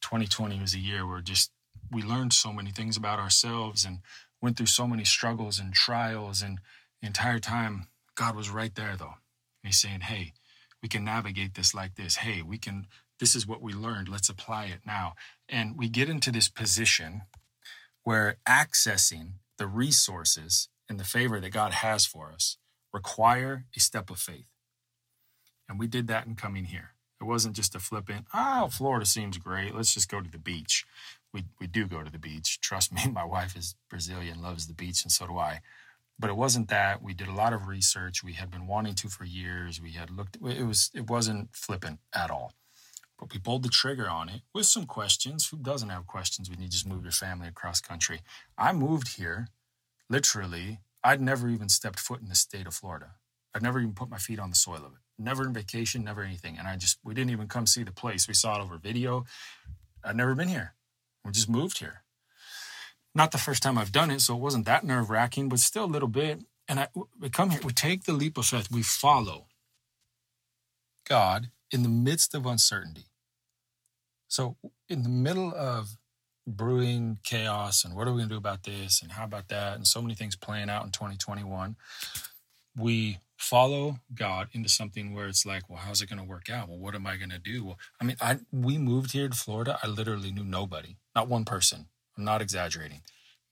2020 0.00 0.60
was 0.60 0.74
a 0.74 0.78
year 0.78 1.06
where 1.06 1.20
just 1.20 1.50
we 1.90 2.02
learned 2.02 2.32
so 2.32 2.52
many 2.52 2.70
things 2.70 2.96
about 2.96 3.18
ourselves 3.18 3.84
and 3.84 3.98
went 4.40 4.56
through 4.56 4.66
so 4.66 4.86
many 4.86 5.04
struggles 5.04 5.58
and 5.58 5.72
trials, 5.74 6.42
and 6.42 6.60
the 7.00 7.06
entire 7.06 7.38
time, 7.40 7.88
God 8.14 8.36
was 8.36 8.50
right 8.50 8.74
there 8.74 8.96
though. 8.96 9.14
He's 9.62 9.80
saying, 9.80 10.00
Hey, 10.00 10.32
we 10.82 10.88
can 10.88 11.04
navigate 11.04 11.54
this 11.54 11.74
like 11.74 11.94
this. 11.96 12.16
Hey, 12.16 12.42
we 12.42 12.58
can, 12.58 12.86
this 13.18 13.34
is 13.34 13.46
what 13.46 13.62
we 13.62 13.72
learned. 13.72 14.08
Let's 14.08 14.28
apply 14.28 14.66
it 14.66 14.80
now. 14.86 15.14
And 15.48 15.76
we 15.76 15.88
get 15.88 16.08
into 16.08 16.30
this 16.30 16.48
position 16.48 17.22
where 18.04 18.36
accessing 18.48 19.32
the 19.58 19.66
resources 19.66 20.68
and 20.88 20.98
the 20.98 21.04
favor 21.04 21.40
that 21.40 21.50
God 21.50 21.72
has 21.72 22.06
for 22.06 22.32
us 22.32 22.56
require 22.92 23.64
a 23.76 23.80
step 23.80 24.10
of 24.10 24.18
faith. 24.18 24.46
And 25.68 25.78
we 25.78 25.86
did 25.86 26.06
that 26.08 26.26
in 26.26 26.34
coming 26.34 26.64
here. 26.64 26.94
It 27.20 27.24
wasn't 27.24 27.56
just 27.56 27.74
a 27.74 27.80
flippant, 27.80 28.26
oh, 28.32 28.68
Florida 28.70 29.04
seems 29.04 29.38
great. 29.38 29.74
Let's 29.74 29.92
just 29.92 30.08
go 30.08 30.20
to 30.20 30.30
the 30.30 30.38
beach. 30.38 30.86
We, 31.34 31.44
we 31.60 31.66
do 31.66 31.86
go 31.86 32.02
to 32.02 32.10
the 32.10 32.18
beach. 32.18 32.60
Trust 32.60 32.92
me, 32.92 33.02
my 33.12 33.24
wife 33.24 33.56
is 33.56 33.74
Brazilian, 33.90 34.40
loves 34.40 34.66
the 34.66 34.74
beach, 34.74 35.02
and 35.02 35.12
so 35.12 35.26
do 35.26 35.36
I. 35.36 35.60
But 36.18 36.30
it 36.30 36.36
wasn't 36.36 36.68
that. 36.68 37.02
We 37.02 37.14
did 37.14 37.28
a 37.28 37.32
lot 37.32 37.52
of 37.52 37.68
research. 37.68 38.24
We 38.24 38.32
had 38.32 38.50
been 38.50 38.66
wanting 38.66 38.94
to 38.96 39.08
for 39.08 39.24
years. 39.24 39.80
We 39.80 39.92
had 39.92 40.10
looked, 40.10 40.36
it 40.36 40.66
was, 40.66 40.90
it 40.94 41.08
wasn't 41.08 41.50
flippant 41.54 42.00
at 42.14 42.30
all. 42.30 42.54
But 43.18 43.32
we 43.32 43.38
pulled 43.40 43.62
the 43.62 43.68
trigger 43.68 44.08
on 44.08 44.28
it 44.28 44.42
with 44.54 44.66
some 44.66 44.86
questions. 44.86 45.48
Who 45.48 45.58
doesn't 45.58 45.88
have 45.88 46.06
questions 46.06 46.50
when 46.50 46.60
you 46.60 46.68
just 46.68 46.86
move 46.86 47.02
your 47.02 47.12
family 47.12 47.48
across 47.48 47.80
country? 47.80 48.20
I 48.56 48.72
moved 48.72 49.16
here 49.16 49.48
literally, 50.10 50.80
I'd 51.04 51.20
never 51.20 51.48
even 51.48 51.68
stepped 51.68 52.00
foot 52.00 52.20
in 52.20 52.28
the 52.28 52.34
state 52.34 52.66
of 52.66 52.74
Florida. 52.74 53.12
I'd 53.54 53.62
never 53.62 53.80
even 53.80 53.94
put 53.94 54.10
my 54.10 54.18
feet 54.18 54.38
on 54.38 54.50
the 54.50 54.56
soil 54.56 54.76
of 54.76 54.92
it. 54.92 54.98
Never 55.18 55.44
in 55.44 55.52
vacation, 55.52 56.04
never 56.04 56.22
anything. 56.22 56.58
And 56.58 56.68
I 56.68 56.76
just, 56.76 56.98
we 57.02 57.14
didn't 57.14 57.30
even 57.30 57.48
come 57.48 57.66
see 57.66 57.82
the 57.82 57.92
place. 57.92 58.28
We 58.28 58.34
saw 58.34 58.58
it 58.58 58.62
over 58.62 58.78
video. 58.78 59.24
I'd 60.04 60.16
never 60.16 60.34
been 60.34 60.48
here. 60.48 60.74
We 61.24 61.32
just 61.32 61.48
moved 61.48 61.78
here. 61.78 62.02
Not 63.14 63.32
the 63.32 63.38
first 63.38 63.62
time 63.62 63.78
I've 63.78 63.92
done 63.92 64.10
it, 64.10 64.20
so 64.20 64.34
it 64.34 64.40
wasn't 64.40 64.66
that 64.66 64.84
nerve 64.84 65.10
wracking, 65.10 65.48
but 65.48 65.58
still 65.58 65.84
a 65.84 65.86
little 65.86 66.08
bit. 66.08 66.40
And 66.68 66.80
I, 66.80 66.88
we 67.18 67.30
come 67.30 67.50
here, 67.50 67.60
we 67.64 67.72
take 67.72 68.04
the 68.04 68.12
leap 68.12 68.36
of 68.36 68.46
faith, 68.46 68.70
we 68.70 68.82
follow 68.82 69.46
God 71.08 71.50
in 71.70 71.82
the 71.82 71.88
midst 71.88 72.34
of 72.34 72.46
uncertainty. 72.46 73.06
So, 74.28 74.56
in 74.88 75.02
the 75.02 75.08
middle 75.08 75.54
of 75.54 75.96
brewing 76.46 77.18
chaos 77.24 77.84
and 77.84 77.94
what 77.94 78.06
are 78.06 78.12
we 78.12 78.18
going 78.18 78.28
to 78.28 78.34
do 78.34 78.38
about 78.38 78.62
this 78.62 79.02
and 79.02 79.12
how 79.12 79.24
about 79.24 79.48
that, 79.48 79.76
and 79.76 79.86
so 79.86 80.02
many 80.02 80.14
things 80.14 80.36
playing 80.36 80.68
out 80.68 80.84
in 80.84 80.90
2021, 80.90 81.76
we 82.76 83.18
follow 83.36 84.00
God 84.14 84.48
into 84.52 84.68
something 84.68 85.14
where 85.14 85.28
it's 85.28 85.46
like, 85.46 85.68
well, 85.68 85.78
how's 85.78 86.02
it 86.02 86.08
going 86.08 86.18
to 86.18 86.24
work 86.24 86.50
out? 86.50 86.68
Well, 86.68 86.78
what 86.78 86.94
am 86.94 87.06
I 87.06 87.16
going 87.16 87.30
to 87.30 87.38
do? 87.38 87.64
Well, 87.64 87.78
I 88.00 88.04
mean, 88.04 88.16
I 88.20 88.38
we 88.52 88.78
moved 88.78 89.12
here 89.12 89.28
to 89.28 89.36
Florida. 89.36 89.78
I 89.82 89.86
literally 89.86 90.32
knew 90.32 90.44
nobody, 90.44 90.96
not 91.14 91.28
one 91.28 91.44
person. 91.44 91.86
I'm 92.18 92.24
not 92.24 92.42
exaggerating. 92.42 93.02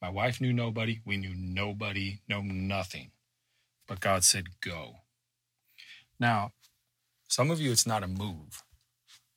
My 0.03 0.11
wife 0.11 0.41
knew 0.41 0.53
nobody. 0.53 0.99
We 1.05 1.17
knew 1.17 1.35
nobody, 1.35 2.19
know 2.29 2.43
nothing. 2.43 3.13
But 3.87 4.01
God 4.01 4.25
said, 4.25 4.61
go. 4.61 4.97
Now, 6.19 6.51
some 7.29 7.51
of 7.51 7.61
you, 7.61 7.71
it's 7.71 7.87
not 7.87 8.03
a 8.03 8.09
move. 8.09 8.65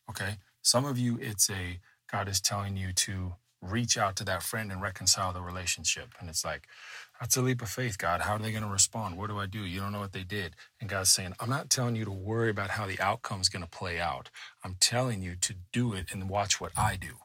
Okay. 0.10 0.38
Some 0.64 0.84
of 0.84 0.98
you, 0.98 1.20
it's 1.22 1.50
a 1.50 1.80
God 2.12 2.28
is 2.28 2.42
telling 2.42 2.76
you 2.76 2.92
to 2.94 3.34
reach 3.62 3.98
out 3.98 4.16
to 4.16 4.24
that 4.24 4.42
friend 4.42 4.72
and 4.72 4.82
reconcile 4.82 5.34
the 5.34 5.42
relationship. 5.42 6.16
And 6.20 6.30
it's 6.30 6.44
like, 6.44 6.68
that's 7.20 7.38
a 7.38 7.42
leap 7.42 7.62
of 7.62 7.70
faith, 7.70 7.98
God. 7.98 8.22
How 8.22 8.36
are 8.36 8.40
they 8.40 8.52
going 8.52 8.64
to 8.64 8.70
respond? 8.70 9.18
What 9.18 9.30
do 9.30 9.38
I 9.38 9.46
do? 9.46 9.60
You 9.60 9.82
don't 9.82 9.92
know 9.92 10.00
what 10.00 10.14
they 10.14 10.24
did. 10.24 10.56
And 10.80 10.90
God's 10.90 11.12
saying, 11.12 11.34
I'm 11.40 11.50
not 11.50 11.70
telling 11.70 11.96
you 11.96 12.06
to 12.06 12.12
worry 12.12 12.50
about 12.50 12.72
how 12.72 12.88
the 12.88 13.00
outcome 13.00 13.42
is 13.42 13.50
going 13.50 13.64
to 13.64 13.70
play 13.70 14.00
out. 14.00 14.30
I'm 14.64 14.76
telling 14.80 15.22
you 15.22 15.36
to 15.42 15.56
do 15.72 15.94
it 15.94 16.08
and 16.12 16.30
watch 16.30 16.60
what 16.60 16.72
I 16.78 16.96
do. 16.96 17.18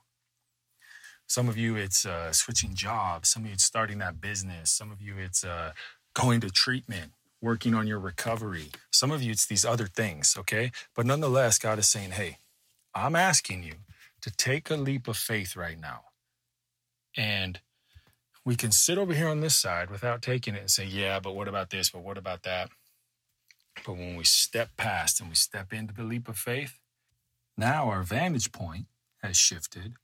Some 1.27 1.49
of 1.49 1.57
you, 1.57 1.77
it's 1.77 2.07
uh, 2.07 2.33
switching 2.33 2.75
jobs. 2.75 3.31
Some 3.31 3.43
of 3.45 3.49
you, 3.49 3.55
it's 3.55 3.65
starting 3.65 3.99
that 3.99 4.21
business. 4.21 4.71
Some 4.71 4.93
of 4.93 5.01
you, 5.01 5.15
it's 5.19 5.45
uh, 5.45 5.73
going 6.15 6.41
to 6.41 6.51
treatment, 6.51 7.13
working 7.41 7.75
on 7.75 7.87
your 7.87 7.99
recovery. 7.99 8.71
Some 8.91 9.11
of 9.11 9.23
you, 9.23 9.33
it's 9.33 9.47
these 9.47 9.65
other 9.65 9.87
things, 9.87 10.37
okay? 10.39 10.71
But 10.95 11.07
nonetheless, 11.07 11.59
God 11.59 11.79
is 11.79 11.89
saying, 11.89 12.13
hey, 12.13 12.39
I'm 12.95 13.17
asking 13.17 13.63
you 13.65 13.75
to 14.23 14.31
take 14.31 14.71
a 14.71 14.77
leap 14.77 15.09
of 15.09 15.17
faith 15.17 15.57
right 15.57 15.81
now. 15.81 16.03
And 17.17 17.61
we 18.45 18.57
can 18.57 18.73
sit 18.73 18.99
over 18.99 19.15
here 19.15 19.29
on 19.29 19.41
this 19.41 19.57
side 19.57 19.91
without 19.91 20.23
taking 20.23 20.55
it 20.55 20.61
and 20.61 20.71
say, 20.71 20.85
yeah, 20.85 21.21
but 21.21 21.35
what 21.35 21.49
about 21.49 21.71
this? 21.71 21.91
But 21.91 22.03
what 22.03 22.19
about 22.19 22.43
that? 22.43 22.71
But 23.85 23.95
when 23.95 24.17
we 24.17 24.25
step 24.25 24.71
past 24.77 25.21
and 25.21 25.29
we 25.29 25.35
step 25.35 25.73
into 25.73 25.95
the 25.95 26.05
leap 26.05 26.29
of 26.29 26.39
faith, 26.39 26.79
now 27.57 27.89
our 27.89 28.03
vantage 28.03 28.53
point 28.53 28.87
has 29.23 29.37
shifted 29.37 29.95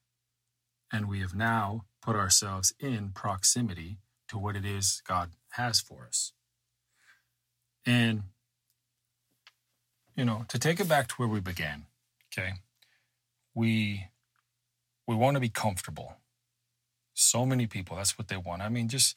and 0.92 1.09
we 1.09 1.20
have 1.20 1.35
now 1.35 1.85
put 2.03 2.16
ourselves 2.16 2.72
in 2.81 3.11
proximity 3.11 3.98
to 4.29 4.38
what 4.38 4.57
it 4.57 4.64
is 4.64 5.03
God 5.07 5.31
has 5.50 5.81
for 5.81 6.07
us. 6.07 6.33
And, 7.87 8.22
you 10.16 10.24
know, 10.24 10.44
to 10.48 10.59
take 10.59 10.81
it 10.81 10.88
back 10.88 11.09
to 11.09 11.14
where 11.16 11.29
we 11.29 11.40
began, 11.40 11.87
okay, 12.33 12.55
we 13.55 14.07
we 15.07 15.16
want 15.16 15.35
to 15.35 15.40
be 15.40 15.48
comfortable. 15.48 16.18
So 17.14 17.44
many 17.44 17.66
people, 17.66 17.96
that's 17.96 18.16
what 18.16 18.29
they 18.29 18.37
want. 18.37 18.62
I 18.62 18.68
mean, 18.68 18.88
just, 18.88 19.16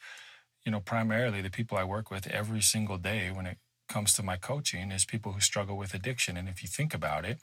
you 0.66 0.72
know, 0.72 0.80
primarily 0.80 1.42
the 1.42 1.52
people 1.52 1.78
I 1.78 1.84
work 1.84 2.10
with 2.10 2.26
every 2.28 2.62
single 2.62 2.98
day 2.98 3.32
when 3.32 3.46
it 3.46 3.58
comes 3.88 4.14
to 4.14 4.24
my 4.24 4.36
coaching 4.36 4.92
is 4.92 5.06
people 5.06 5.34
who 5.34 5.40
struggle 5.40 5.78
with 5.78 5.94
addiction. 5.94 6.36
And 6.36 6.50
if 6.50 6.64
you 6.64 6.68
think 6.68 6.96
about 6.96 7.26
it, 7.26 7.38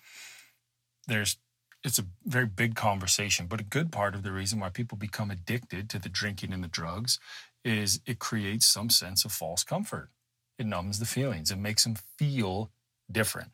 there's 1.07 1.37
it's 1.83 1.99
a 1.99 2.07
very 2.25 2.47
big 2.47 2.75
conversation, 2.75 3.47
but 3.47 3.61
a 3.61 3.65
good 3.65 3.91
part 3.91 4.15
of 4.15 4.23
the 4.23 4.33
reason 4.33 4.61
why 4.61 4.69
people 4.69 4.99
become 4.99 5.31
addicted 5.31 5.89
to 5.91 5.99
the 5.99 6.09
drinking 6.09 6.53
and 6.53 6.63
the 6.63 6.69
drugs 6.69 7.19
is 7.65 8.01
it 8.07 8.19
creates 8.19 8.67
some 8.67 8.91
sense 8.91 9.25
of 9.25 9.33
false 9.33 9.65
comfort. 9.65 10.11
It 10.59 10.67
numbs 10.67 10.99
the 10.99 11.07
feelings, 11.07 11.51
it 11.51 11.59
makes 11.59 11.85
them 11.85 11.97
feel 12.19 12.71
different. 13.11 13.51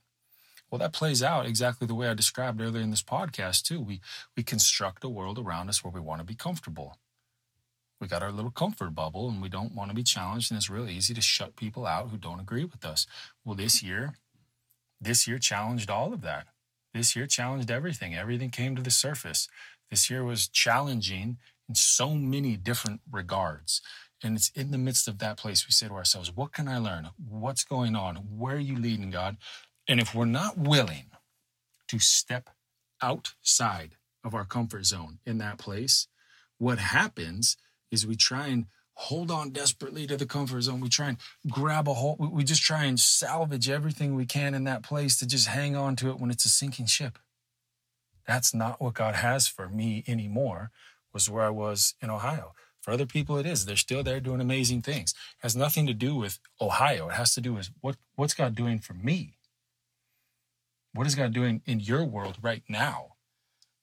Well, 0.71 0.81
that 0.81 0.93
plays 0.93 1.23
out 1.23 1.47
exactly 1.47 1.87
the 1.87 1.95
way 1.95 2.09
I 2.09 2.15
described 2.15 2.61
earlier 2.61 2.83
in 2.83 2.91
this 2.91 3.03
podcast, 3.03 3.63
too. 3.63 3.81
We, 3.81 4.01
we 4.37 4.43
construct 4.43 5.05
a 5.05 5.09
world 5.09 5.39
around 5.39 5.69
us 5.69 5.85
where 5.85 5.93
we 5.93 6.01
want 6.01 6.21
to 6.21 6.27
be 6.27 6.35
comfortable. 6.35 6.99
We 8.01 8.09
got 8.09 8.23
our 8.23 8.33
little 8.33 8.51
comfort 8.51 8.91
bubble 8.91 9.29
and 9.29 9.41
we 9.41 9.49
don't 9.49 9.75
want 9.75 9.91
to 9.91 9.95
be 9.95 10.03
challenged, 10.03 10.51
and 10.51 10.59
it's 10.59 10.69
really 10.69 10.93
easy 10.93 11.15
to 11.15 11.21
shut 11.21 11.55
people 11.55 11.87
out 11.87 12.09
who 12.09 12.17
don't 12.17 12.41
agree 12.41 12.65
with 12.65 12.85
us. 12.85 13.07
Well, 13.45 13.55
this 13.55 13.81
year, 13.81 14.15
this 15.01 15.29
year 15.29 15.39
challenged 15.39 15.89
all 15.89 16.13
of 16.13 16.23
that 16.23 16.49
this 16.97 17.15
year 17.15 17.27
challenged 17.27 17.71
everything. 17.71 18.15
Everything 18.15 18.51
came 18.51 18.75
to 18.77 18.83
the 18.83 18.91
surface. 18.91 19.49
This 19.91 20.11
year 20.11 20.25
was 20.25 20.49
challenging 20.49 21.39
in 21.69 21.75
so 21.75 22.15
many 22.15 22.57
different 22.57 23.01
regards. 23.11 23.83
And 24.23 24.37
it's 24.37 24.49
in 24.51 24.71
the 24.71 24.79
midst 24.79 25.07
of 25.09 25.19
that 25.19 25.37
place 25.37 25.67
we 25.67 25.73
say 25.73 25.89
to 25.89 25.95
ourselves, 25.95 26.35
What 26.35 26.53
can 26.53 26.69
I 26.69 26.79
learn? 26.79 27.11
What's 27.29 27.65
going 27.65 27.95
on? 27.95 28.17
Where 28.17 28.57
are 28.57 28.61
you 28.61 28.77
leading, 28.77 29.11
God? 29.11 29.37
And 29.89 30.01
if 30.01 30.15
we're 30.15 30.25
not 30.25 30.59
willing 30.59 31.11
to 31.89 31.99
step 31.99 32.51
outside 33.03 33.97
of 34.25 34.35
our 34.35 34.45
comfort 34.45 34.87
zone 34.87 35.19
in 35.27 35.39
that 35.39 35.59
place, 35.59 36.09
what 36.59 36.79
happens 36.79 37.57
is 37.91 38.07
we 38.07 38.17
try 38.17 38.49
and 38.49 38.67
hold 38.97 39.31
on 39.31 39.51
desperately 39.51 40.07
to 40.07 40.17
the 40.17 40.27
comfort 40.27 40.63
zone. 40.63 40.81
We 40.81 40.89
try 40.89 41.09
and 41.09 41.19
grab 41.49 41.87
a 41.89 41.95
hold. 41.95 42.19
We 42.19 42.45
just 42.45 42.63
try 42.63 42.85
and 42.85 42.99
salvage 42.99 43.69
everything 43.69 44.15
we 44.15 44.27
can 44.27 44.55
in 44.55 44.65
that 44.65 44.83
place 44.83 45.19
to 45.19 45.27
just 45.27 45.49
hang 45.49 45.77
on 45.77 45.97
to 45.97 46.11
it 46.11 46.19
when 46.19 46.31
it's 46.31 46.47
a 46.47 46.49
sinking 46.49 46.87
ship. 46.87 47.19
That's 48.27 48.55
not 48.55 48.81
what 48.81 48.95
God 48.95 49.15
has 49.15 49.47
for 49.47 49.69
me 49.69 50.03
anymore, 50.09 50.71
was 51.13 51.31
where 51.31 51.45
I 51.45 51.51
was 51.51 51.95
in 52.01 52.11
Ohio. 52.11 52.55
For 52.81 52.91
other 52.91 53.07
people, 53.07 53.37
it 53.37 53.47
is. 53.47 53.67
They're 53.67 53.77
still 53.77 54.03
there 54.03 54.21
doing 54.21 54.41
amazing 54.41 54.83
things. 54.83 55.13
It 55.13 55.43
has 55.43 55.55
nothing 55.55 55.87
to 55.87 55.95
do 55.95 56.17
with 56.17 56.39
Ohio. 56.61 57.09
It 57.09 57.15
has 57.15 57.35
to 57.35 57.41
do 57.41 57.53
with 57.53 57.71
what, 57.81 57.97
what's 58.15 58.35
God 58.35 58.55
doing 58.55 58.79
for 58.79 58.95
me? 58.95 59.37
What 60.95 61.07
is 61.07 61.15
God 61.15 61.35
doing 61.35 61.63
in 61.67 61.81
your 61.81 62.05
world 62.05 62.39
right 62.41 62.63
now? 62.69 63.17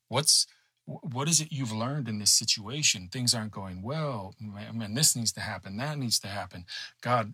What's 0.07 0.47
what 0.85 1.29
is 1.29 1.39
it 1.39 1.51
you've 1.51 1.71
learned 1.71 2.09
in 2.09 2.19
this 2.19 2.31
situation? 2.31 3.07
Things 3.11 3.33
aren't 3.33 3.51
going 3.51 3.81
well. 3.81 4.35
Man, 4.39 4.93
this 4.93 5.15
needs 5.15 5.31
to 5.33 5.39
happen. 5.39 5.77
That 5.77 5.97
needs 5.97 6.19
to 6.19 6.27
happen. 6.27 6.65
God, 7.01 7.33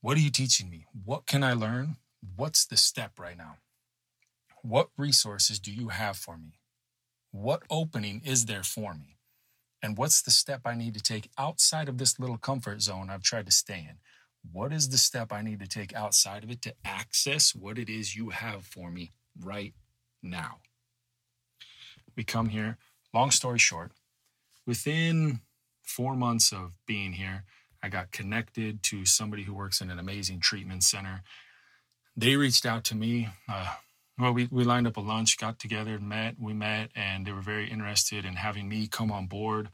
what 0.00 0.16
are 0.16 0.20
you 0.20 0.30
teaching 0.30 0.68
me? 0.68 0.84
What 1.04 1.26
can 1.26 1.42
I 1.42 1.54
learn? 1.54 1.96
What's 2.36 2.66
the 2.66 2.76
step 2.76 3.18
right 3.18 3.36
now? 3.38 3.56
What 4.62 4.90
resources 4.96 5.58
do 5.58 5.72
you 5.72 5.88
have 5.88 6.16
for 6.16 6.36
me? 6.36 6.58
What 7.30 7.62
opening 7.70 8.22
is 8.24 8.46
there 8.46 8.62
for 8.62 8.94
me? 8.94 9.16
And 9.82 9.96
what's 9.96 10.20
the 10.22 10.30
step 10.30 10.62
I 10.64 10.74
need 10.74 10.94
to 10.94 11.00
take 11.00 11.30
outside 11.38 11.88
of 11.88 11.98
this 11.98 12.18
little 12.18 12.38
comfort 12.38 12.82
zone 12.82 13.08
I've 13.10 13.22
tried 13.22 13.46
to 13.46 13.52
stay 13.52 13.86
in? 13.88 13.98
What 14.52 14.72
is 14.72 14.88
the 14.88 14.98
step 14.98 15.32
I 15.32 15.42
need 15.42 15.60
to 15.60 15.66
take 15.66 15.94
outside 15.94 16.44
of 16.44 16.50
it 16.50 16.62
to 16.62 16.74
access 16.84 17.54
what 17.54 17.78
it 17.78 17.88
is 17.88 18.16
you 18.16 18.30
have 18.30 18.64
for 18.64 18.90
me 18.90 19.12
right 19.40 19.74
now? 20.22 20.58
We 22.18 22.24
come 22.24 22.48
here. 22.48 22.76
Long 23.14 23.30
story 23.30 23.60
short, 23.60 23.92
within 24.66 25.40
four 25.82 26.14
months 26.16 26.52
of 26.52 26.72
being 26.84 27.12
here, 27.12 27.44
I 27.82 27.88
got 27.88 28.10
connected 28.10 28.82
to 28.82 29.06
somebody 29.06 29.44
who 29.44 29.54
works 29.54 29.80
in 29.80 29.88
an 29.88 30.00
amazing 30.00 30.40
treatment 30.40 30.82
center. 30.82 31.22
They 32.16 32.36
reached 32.36 32.66
out 32.66 32.82
to 32.84 32.96
me. 32.96 33.28
Uh, 33.48 33.72
well, 34.18 34.32
we, 34.34 34.48
we 34.50 34.64
lined 34.64 34.88
up 34.88 34.96
a 34.96 35.00
lunch, 35.00 35.38
got 35.38 35.60
together, 35.60 36.00
met, 36.00 36.34
we 36.40 36.52
met, 36.52 36.90
and 36.96 37.24
they 37.24 37.30
were 37.30 37.40
very 37.40 37.70
interested 37.70 38.24
in 38.24 38.34
having 38.34 38.68
me 38.68 38.88
come 38.88 39.12
on 39.12 39.26
board. 39.26 39.68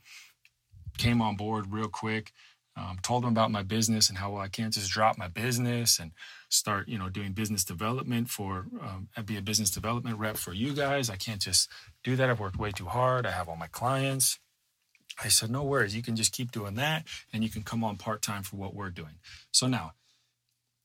came 0.99 1.23
on 1.23 1.37
board 1.37 1.73
real 1.73 1.89
quick. 1.89 2.31
Um, 2.77 2.99
told 3.03 3.23
them 3.23 3.31
about 3.31 3.53
my 3.53 3.63
business 3.63 4.09
and 4.09 4.19
how 4.19 4.33
well, 4.33 4.43
I 4.43 4.49
can't 4.49 4.73
just 4.73 4.91
drop 4.91 5.17
my 5.17 5.29
business 5.29 6.01
and 6.01 6.11
start, 6.49 6.89
you 6.89 6.99
know, 6.99 7.09
doing 7.09 7.33
business 7.33 7.63
development 7.63 8.31
for, 8.31 8.67
um, 8.83 9.09
I'd 9.17 9.27
be 9.27 9.37
a 9.37 9.43
business 9.43 9.71
development 9.71 10.19
rep 10.19 10.37
for 10.37 10.53
you 10.53 10.75
guys. 10.75 11.09
I 11.09 11.15
can't 11.15 11.41
just 11.41 11.71
do 12.03 12.17
that. 12.17 12.29
I've 12.29 12.41
worked 12.41 12.59
way 12.59 12.73
too 12.73 12.87
hard. 12.87 13.27
I 13.27 13.31
have 13.31 13.49
all 13.49 13.57
my 13.57 13.69
clients. 13.69 14.41
I 15.23 15.29
said, 15.29 15.51
no 15.51 15.63
worries. 15.63 15.95
You 15.95 16.03
can 16.03 16.17
just 16.17 16.33
keep 16.33 16.51
doing 16.51 16.75
that 16.75 17.07
and 17.33 17.45
you 17.45 17.51
can 17.51 17.63
come 17.63 17.85
on 17.85 17.97
part 17.97 18.23
time 18.23 18.43
for 18.43 18.57
what 18.57 18.75
we're 18.75 18.91
doing. 18.91 19.21
So 19.53 19.69
now, 19.69 19.93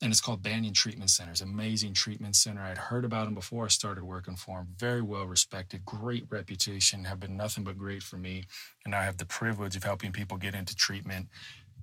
and 0.02 0.12
it's 0.12 0.22
called 0.22 0.42
Banyan 0.42 0.74
Treatment 0.74 1.10
Centers. 1.10 1.42
Amazing 1.42 1.94
treatment 1.94 2.36
center. 2.36 2.62
I'd 2.62 2.78
heard 2.78 3.04
about 3.04 3.26
them 3.26 3.34
before 3.34 3.66
I 3.66 3.68
started 3.68 4.06
working 4.06 4.38
for 4.38 4.60
them. 4.60 4.68
Very 4.78 5.02
well 5.02 5.26
respected, 5.26 5.84
great 5.84 6.26
reputation, 6.30 7.04
have 7.04 7.20
been 7.20 7.36
nothing 7.36 7.66
but 7.66 7.78
great 7.78 8.02
for 8.02 8.16
me. 8.16 8.46
And 8.86 8.96
I 8.96 9.04
have 9.04 9.18
the 9.18 9.26
privilege 9.26 9.76
of 9.76 9.84
helping 9.84 10.14
people 10.14 10.38
get 10.38 10.56
into 10.56 10.74
treatment 10.74 11.28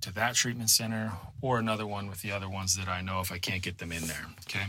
to 0.01 0.13
that 0.13 0.35
treatment 0.35 0.69
center 0.69 1.13
or 1.41 1.59
another 1.59 1.87
one 1.87 2.07
with 2.07 2.21
the 2.21 2.31
other 2.31 2.49
ones 2.49 2.75
that 2.77 2.87
I 2.87 3.01
know 3.01 3.19
if 3.19 3.31
I 3.31 3.37
can't 3.37 3.61
get 3.61 3.77
them 3.77 3.91
in 3.91 4.07
there. 4.07 4.25
Okay. 4.41 4.65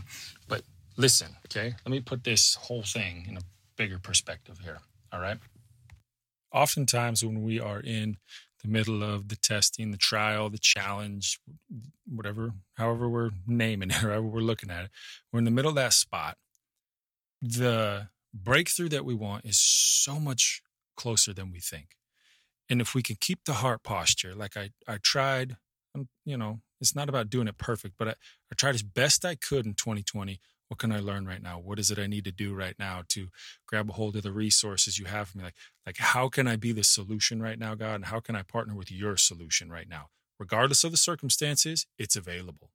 But 0.48 0.62
listen, 0.96 1.36
okay, 1.46 1.74
let 1.84 1.90
me 1.90 2.00
put 2.00 2.24
this 2.24 2.54
whole 2.54 2.82
thing 2.82 3.26
in 3.28 3.36
a 3.36 3.40
bigger 3.76 3.98
perspective 3.98 4.58
here. 4.62 4.78
All 5.12 5.20
right. 5.20 5.38
Oftentimes, 6.52 7.24
when 7.24 7.42
we 7.42 7.60
are 7.60 7.80
in 7.80 8.16
the 8.62 8.68
middle 8.68 9.02
of 9.02 9.28
the 9.28 9.36
testing, 9.36 9.90
the 9.90 9.98
trial, 9.98 10.48
the 10.48 10.58
challenge, 10.58 11.40
whatever, 12.06 12.52
however 12.74 13.08
we're 13.08 13.30
naming 13.46 13.90
it, 13.90 13.96
however 14.02 14.22
we're 14.22 14.40
looking 14.40 14.70
at 14.70 14.84
it, 14.84 14.90
we're 15.32 15.38
in 15.38 15.44
the 15.44 15.50
middle 15.50 15.70
of 15.70 15.76
that 15.76 15.92
spot. 15.92 16.36
The 17.40 18.08
breakthrough 18.34 18.88
that 18.90 19.04
we 19.04 19.14
want 19.14 19.44
is 19.44 19.60
so 19.60 20.18
much 20.18 20.62
closer 20.96 21.32
than 21.32 21.52
we 21.52 21.60
think. 21.60 21.97
And 22.68 22.80
if 22.80 22.94
we 22.94 23.02
can 23.02 23.16
keep 23.20 23.44
the 23.44 23.54
heart 23.54 23.82
posture, 23.82 24.34
like 24.34 24.56
I, 24.56 24.70
I 24.86 24.98
tried, 25.02 25.56
um, 25.94 26.08
you 26.24 26.36
know, 26.36 26.60
it's 26.80 26.94
not 26.94 27.08
about 27.08 27.30
doing 27.30 27.48
it 27.48 27.58
perfect, 27.58 27.94
but 27.98 28.08
I, 28.08 28.10
I 28.12 28.54
tried 28.56 28.74
as 28.74 28.82
best 28.82 29.24
I 29.24 29.34
could 29.34 29.66
in 29.66 29.74
2020. 29.74 30.40
What 30.68 30.78
can 30.78 30.92
I 30.92 31.00
learn 31.00 31.26
right 31.26 31.42
now? 31.42 31.58
What 31.58 31.78
is 31.78 31.90
it 31.90 31.98
I 31.98 32.06
need 32.06 32.24
to 32.24 32.32
do 32.32 32.54
right 32.54 32.74
now 32.78 33.02
to 33.08 33.28
grab 33.66 33.88
a 33.88 33.94
hold 33.94 34.16
of 34.16 34.22
the 34.22 34.32
resources 34.32 34.98
you 34.98 35.06
have 35.06 35.28
for 35.28 35.38
me? 35.38 35.44
Like, 35.44 35.56
like 35.86 35.96
how 35.96 36.28
can 36.28 36.46
I 36.46 36.56
be 36.56 36.72
the 36.72 36.84
solution 36.84 37.40
right 37.40 37.58
now, 37.58 37.74
God? 37.74 37.94
And 37.94 38.04
how 38.06 38.20
can 38.20 38.36
I 38.36 38.42
partner 38.42 38.74
with 38.74 38.92
your 38.92 39.16
solution 39.16 39.70
right 39.70 39.88
now? 39.88 40.08
Regardless 40.38 40.84
of 40.84 40.90
the 40.90 40.98
circumstances, 40.98 41.86
it's 41.98 42.16
available. 42.16 42.70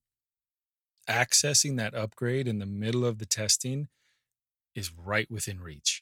Accessing 1.08 1.78
that 1.78 1.94
upgrade 1.94 2.48
in 2.48 2.58
the 2.58 2.66
middle 2.66 3.06
of 3.06 3.20
the 3.20 3.26
testing 3.28 3.90
is 4.74 4.92
right 4.92 5.30
within 5.30 5.60
reach 5.60 6.02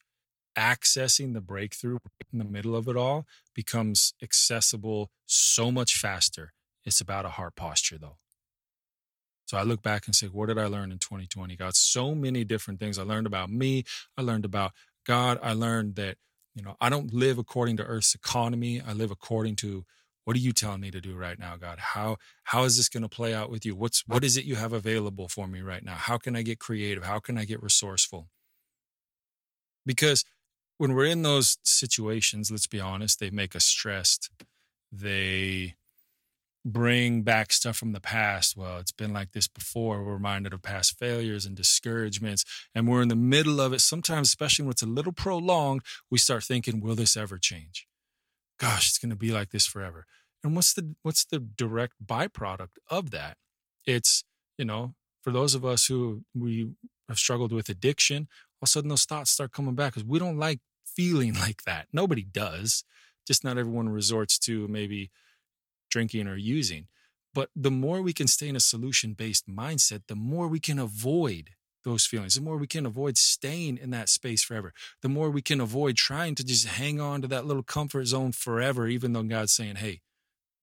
accessing 0.57 1.33
the 1.33 1.41
breakthrough 1.41 1.97
in 2.31 2.39
the 2.39 2.45
middle 2.45 2.75
of 2.75 2.87
it 2.87 2.97
all 2.97 3.25
becomes 3.53 4.13
accessible 4.21 5.09
so 5.25 5.71
much 5.71 5.95
faster. 5.95 6.53
It's 6.83 7.01
about 7.01 7.25
a 7.25 7.29
heart 7.29 7.55
posture, 7.55 7.97
though. 7.97 8.17
So 9.45 9.57
I 9.57 9.63
look 9.63 9.81
back 9.81 10.05
and 10.05 10.15
say, 10.15 10.27
what 10.27 10.47
did 10.47 10.57
I 10.57 10.67
learn 10.67 10.91
in 10.91 10.97
2020? 10.97 11.55
Got 11.57 11.75
so 11.75 12.15
many 12.15 12.43
different 12.43 12.79
things. 12.79 12.97
I 12.97 13.03
learned 13.03 13.27
about 13.27 13.49
me. 13.49 13.83
I 14.17 14.21
learned 14.21 14.45
about 14.45 14.71
God. 15.05 15.39
I 15.43 15.53
learned 15.53 15.95
that, 15.95 16.17
you 16.55 16.63
know, 16.63 16.75
I 16.79 16.89
don't 16.89 17.13
live 17.13 17.37
according 17.37 17.77
to 17.77 17.83
Earth's 17.83 18.15
economy. 18.15 18.81
I 18.81 18.93
live 18.93 19.11
according 19.11 19.57
to 19.57 19.85
what 20.23 20.35
are 20.35 20.39
you 20.39 20.53
telling 20.53 20.81
me 20.81 20.91
to 20.91 21.01
do 21.01 21.15
right 21.15 21.37
now, 21.37 21.57
God? 21.57 21.79
How 21.79 22.17
how 22.43 22.63
is 22.63 22.77
this 22.77 22.89
going 22.89 23.03
to 23.03 23.09
play 23.09 23.33
out 23.33 23.49
with 23.49 23.65
you? 23.65 23.75
What's 23.75 24.07
what 24.07 24.23
is 24.23 24.37
it 24.37 24.45
you 24.45 24.55
have 24.55 24.71
available 24.71 25.27
for 25.27 25.47
me 25.47 25.61
right 25.61 25.83
now? 25.83 25.95
How 25.95 26.17
can 26.17 26.35
I 26.35 26.43
get 26.43 26.59
creative? 26.59 27.03
How 27.03 27.19
can 27.19 27.37
I 27.37 27.45
get 27.45 27.61
resourceful? 27.61 28.29
Because 29.85 30.23
when 30.81 30.95
we're 30.95 31.05
in 31.05 31.21
those 31.21 31.59
situations, 31.61 32.49
let's 32.49 32.65
be 32.65 32.79
honest, 32.79 33.19
they 33.19 33.29
make 33.29 33.55
us 33.55 33.65
stressed. 33.65 34.31
They 34.91 35.75
bring 36.65 37.21
back 37.21 37.53
stuff 37.53 37.77
from 37.77 37.91
the 37.91 37.99
past. 38.01 38.57
Well, 38.57 38.79
it's 38.79 38.91
been 38.91 39.13
like 39.13 39.31
this 39.33 39.47
before. 39.47 40.03
We're 40.03 40.13
reminded 40.13 40.53
of 40.53 40.63
past 40.63 40.97
failures 40.97 41.45
and 41.45 41.55
discouragements, 41.55 42.43
and 42.73 42.87
we're 42.87 43.03
in 43.03 43.09
the 43.09 43.15
middle 43.15 43.61
of 43.61 43.73
it. 43.73 43.81
Sometimes, 43.81 44.29
especially 44.29 44.65
when 44.65 44.71
it's 44.71 44.81
a 44.81 44.87
little 44.87 45.11
prolonged, 45.11 45.83
we 46.09 46.17
start 46.17 46.45
thinking, 46.45 46.81
will 46.81 46.95
this 46.95 47.15
ever 47.15 47.37
change? 47.37 47.85
Gosh, 48.59 48.89
it's 48.89 48.97
going 48.97 49.11
to 49.11 49.15
be 49.15 49.29
like 49.29 49.51
this 49.51 49.67
forever. 49.67 50.07
And 50.43 50.55
what's 50.55 50.73
the 50.73 50.95
what's 51.03 51.25
the 51.25 51.37
direct 51.37 51.93
byproduct 52.03 52.79
of 52.89 53.11
that? 53.11 53.37
It's, 53.85 54.23
you 54.57 54.65
know, 54.65 54.95
for 55.21 55.29
those 55.29 55.53
of 55.53 55.63
us 55.63 55.85
who 55.85 56.23
we 56.33 56.71
have 57.07 57.19
struggled 57.19 57.51
with 57.51 57.69
addiction, 57.69 58.27
all 58.61 58.63
of 58.63 58.67
a 58.67 58.71
sudden 58.71 58.89
those 58.89 59.05
thoughts 59.05 59.29
start 59.29 59.51
coming 59.51 59.75
back 59.75 59.93
because 59.93 60.07
we 60.07 60.17
don't 60.17 60.39
like 60.39 60.59
feeling 60.95 61.33
like 61.39 61.63
that. 61.63 61.87
Nobody 61.93 62.23
does. 62.23 62.83
Just 63.27 63.43
not 63.43 63.57
everyone 63.57 63.89
resorts 63.89 64.39
to 64.39 64.67
maybe 64.67 65.11
drinking 65.89 66.27
or 66.27 66.35
using. 66.35 66.87
But 67.33 67.49
the 67.55 67.71
more 67.71 68.01
we 68.01 68.13
can 68.13 68.27
stay 68.27 68.49
in 68.49 68.55
a 68.55 68.61
solution 68.61 69.13
based 69.13 69.47
mindset, 69.47 70.03
the 70.07 70.15
more 70.15 70.47
we 70.47 70.59
can 70.59 70.79
avoid 70.79 71.51
those 71.83 72.05
feelings, 72.05 72.35
the 72.35 72.41
more 72.41 72.57
we 72.57 72.67
can 72.67 72.85
avoid 72.85 73.17
staying 73.17 73.77
in 73.77 73.89
that 73.91 74.09
space 74.09 74.43
forever, 74.43 74.73
the 75.01 75.09
more 75.09 75.29
we 75.29 75.41
can 75.41 75.61
avoid 75.61 75.95
trying 75.95 76.35
to 76.35 76.43
just 76.43 76.67
hang 76.67 76.99
on 76.99 77.21
to 77.21 77.27
that 77.27 77.45
little 77.45 77.63
comfort 77.63 78.05
zone 78.05 78.31
forever, 78.31 78.87
even 78.87 79.13
though 79.13 79.23
God's 79.23 79.53
saying, 79.53 79.77
hey, 79.77 80.01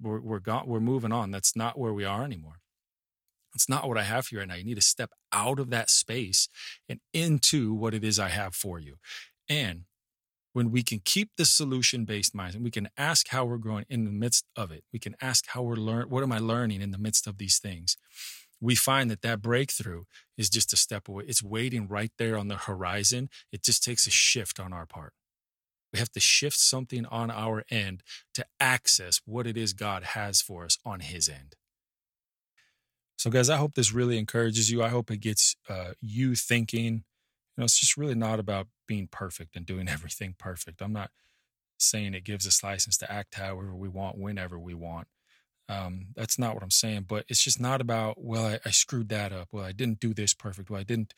we're, 0.00 0.20
we're, 0.20 0.40
we're 0.64 0.80
moving 0.80 1.12
on. 1.12 1.30
That's 1.30 1.56
not 1.56 1.78
where 1.78 1.92
we 1.92 2.04
are 2.04 2.22
anymore. 2.22 2.60
That's 3.52 3.68
not 3.68 3.88
what 3.88 3.98
I 3.98 4.02
have 4.02 4.26
for 4.26 4.34
you 4.34 4.40
right 4.40 4.48
now. 4.48 4.54
You 4.54 4.64
need 4.64 4.76
to 4.76 4.82
step 4.82 5.10
out 5.32 5.58
of 5.58 5.70
that 5.70 5.90
space 5.90 6.48
and 6.88 7.00
into 7.12 7.74
what 7.74 7.94
it 7.94 8.04
is 8.04 8.20
I 8.20 8.28
have 8.28 8.54
for 8.54 8.78
you. 8.78 8.96
And 9.48 9.84
when 10.52 10.70
we 10.70 10.82
can 10.82 11.00
keep 11.04 11.30
the 11.36 11.44
solution 11.44 12.04
based 12.04 12.34
mindset, 12.34 12.62
we 12.62 12.70
can 12.70 12.88
ask 12.96 13.28
how 13.28 13.44
we're 13.44 13.58
growing 13.58 13.84
in 13.88 14.04
the 14.04 14.10
midst 14.10 14.44
of 14.56 14.70
it. 14.70 14.84
We 14.92 14.98
can 14.98 15.14
ask 15.20 15.46
how 15.48 15.62
we're 15.62 15.76
learning. 15.76 16.10
What 16.10 16.22
am 16.22 16.32
I 16.32 16.38
learning 16.38 16.80
in 16.80 16.90
the 16.90 16.98
midst 16.98 17.26
of 17.26 17.38
these 17.38 17.58
things? 17.58 17.96
We 18.60 18.74
find 18.74 19.10
that 19.10 19.22
that 19.22 19.40
breakthrough 19.40 20.04
is 20.36 20.50
just 20.50 20.72
a 20.72 20.76
step 20.76 21.08
away. 21.08 21.24
It's 21.28 21.42
waiting 21.42 21.86
right 21.86 22.10
there 22.18 22.36
on 22.36 22.48
the 22.48 22.56
horizon. 22.56 23.28
It 23.52 23.62
just 23.62 23.84
takes 23.84 24.06
a 24.06 24.10
shift 24.10 24.58
on 24.58 24.72
our 24.72 24.86
part. 24.86 25.12
We 25.92 25.98
have 25.98 26.10
to 26.12 26.20
shift 26.20 26.58
something 26.58 27.06
on 27.06 27.30
our 27.30 27.64
end 27.70 28.02
to 28.34 28.44
access 28.60 29.20
what 29.24 29.46
it 29.46 29.56
is 29.56 29.72
God 29.72 30.02
has 30.02 30.42
for 30.42 30.64
us 30.64 30.78
on 30.84 31.00
His 31.00 31.28
end. 31.28 31.54
So, 33.16 33.30
guys, 33.30 33.50
I 33.50 33.56
hope 33.56 33.74
this 33.74 33.92
really 33.92 34.18
encourages 34.18 34.70
you. 34.70 34.82
I 34.82 34.88
hope 34.88 35.10
it 35.10 35.18
gets 35.18 35.56
uh, 35.68 35.92
you 36.00 36.34
thinking 36.34 37.04
know, 37.58 37.64
it's 37.64 37.78
just 37.78 37.96
really 37.96 38.14
not 38.14 38.38
about 38.38 38.68
being 38.86 39.08
perfect 39.10 39.56
and 39.56 39.66
doing 39.66 39.88
everything 39.88 40.34
perfect. 40.38 40.82
I'm 40.82 40.92
not 40.92 41.10
saying 41.78 42.14
it 42.14 42.24
gives 42.24 42.46
us 42.46 42.62
license 42.62 42.96
to 42.98 43.10
act 43.10 43.36
however 43.36 43.74
we 43.74 43.88
want, 43.88 44.18
whenever 44.18 44.58
we 44.58 44.74
want. 44.74 45.08
Um, 45.68 46.06
that's 46.16 46.38
not 46.38 46.54
what 46.54 46.62
I'm 46.62 46.70
saying. 46.70 47.06
But 47.08 47.24
it's 47.28 47.42
just 47.42 47.60
not 47.60 47.80
about, 47.80 48.16
well, 48.18 48.46
I, 48.46 48.58
I 48.64 48.70
screwed 48.70 49.10
that 49.10 49.32
up. 49.32 49.48
Well, 49.52 49.64
I 49.64 49.72
didn't 49.72 50.00
do 50.00 50.14
this 50.14 50.34
perfect. 50.34 50.70
Well, 50.70 50.80
I 50.80 50.84
didn't. 50.84 51.14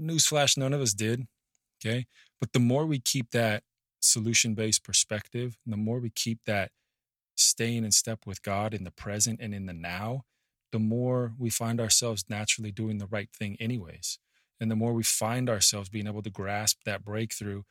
Newsflash, 0.00 0.56
none 0.56 0.72
of 0.72 0.80
us 0.80 0.92
did. 0.92 1.26
Okay. 1.84 2.06
But 2.40 2.52
the 2.52 2.60
more 2.60 2.86
we 2.86 3.00
keep 3.00 3.30
that 3.30 3.62
solution 4.00 4.54
based 4.54 4.84
perspective, 4.84 5.56
the 5.66 5.76
more 5.76 5.98
we 5.98 6.10
keep 6.10 6.40
that 6.46 6.70
staying 7.36 7.84
in 7.84 7.92
step 7.92 8.20
with 8.26 8.42
God 8.42 8.74
in 8.74 8.84
the 8.84 8.90
present 8.90 9.40
and 9.40 9.54
in 9.54 9.66
the 9.66 9.72
now, 9.72 10.22
the 10.72 10.78
more 10.78 11.34
we 11.38 11.50
find 11.50 11.80
ourselves 11.80 12.24
naturally 12.28 12.70
doing 12.70 12.98
the 12.98 13.06
right 13.06 13.28
thing, 13.36 13.56
anyways. 13.58 14.18
And 14.60 14.70
the 14.70 14.76
more 14.76 14.92
we 14.92 15.02
find 15.02 15.48
ourselves 15.48 15.88
being 15.88 16.06
able 16.06 16.22
to 16.22 16.30
grasp 16.30 16.80
that 16.84 17.04
breakthrough 17.04 17.62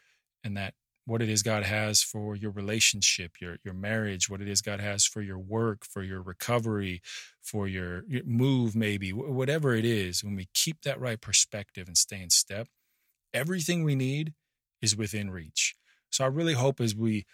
and 0.43 0.55
that 0.55 0.73
what 1.05 1.21
it 1.21 1.29
is 1.29 1.41
God 1.41 1.63
has 1.63 2.03
for 2.03 2.35
your 2.35 2.51
relationship, 2.51 3.39
your 3.39 3.57
your 3.63 3.73
marriage, 3.73 4.29
what 4.29 4.41
it 4.41 4.47
is 4.49 4.61
God 4.61 4.81
has 4.81 5.05
for 5.05 5.21
your 5.21 5.39
work, 5.39 5.85
for 5.85 6.03
your 6.03 6.21
recovery, 6.21 7.01
for 7.41 7.67
your, 7.67 8.03
your 8.07 8.23
move, 8.25 8.75
maybe 8.75 9.11
whatever 9.11 9.73
it 9.73 9.85
is. 9.85 10.23
When 10.23 10.35
we 10.35 10.49
keep 10.53 10.81
that 10.81 10.99
right 10.99 11.19
perspective 11.19 11.87
and 11.87 11.97
stay 11.97 12.21
in 12.21 12.29
step, 12.29 12.67
everything 13.33 13.83
we 13.83 13.95
need 13.95 14.33
is 14.81 14.97
within 14.97 15.31
reach. 15.31 15.75
So 16.09 16.25
I 16.25 16.27
really 16.27 16.53
hope 16.53 16.81
as 16.81 16.93
we 16.93 17.25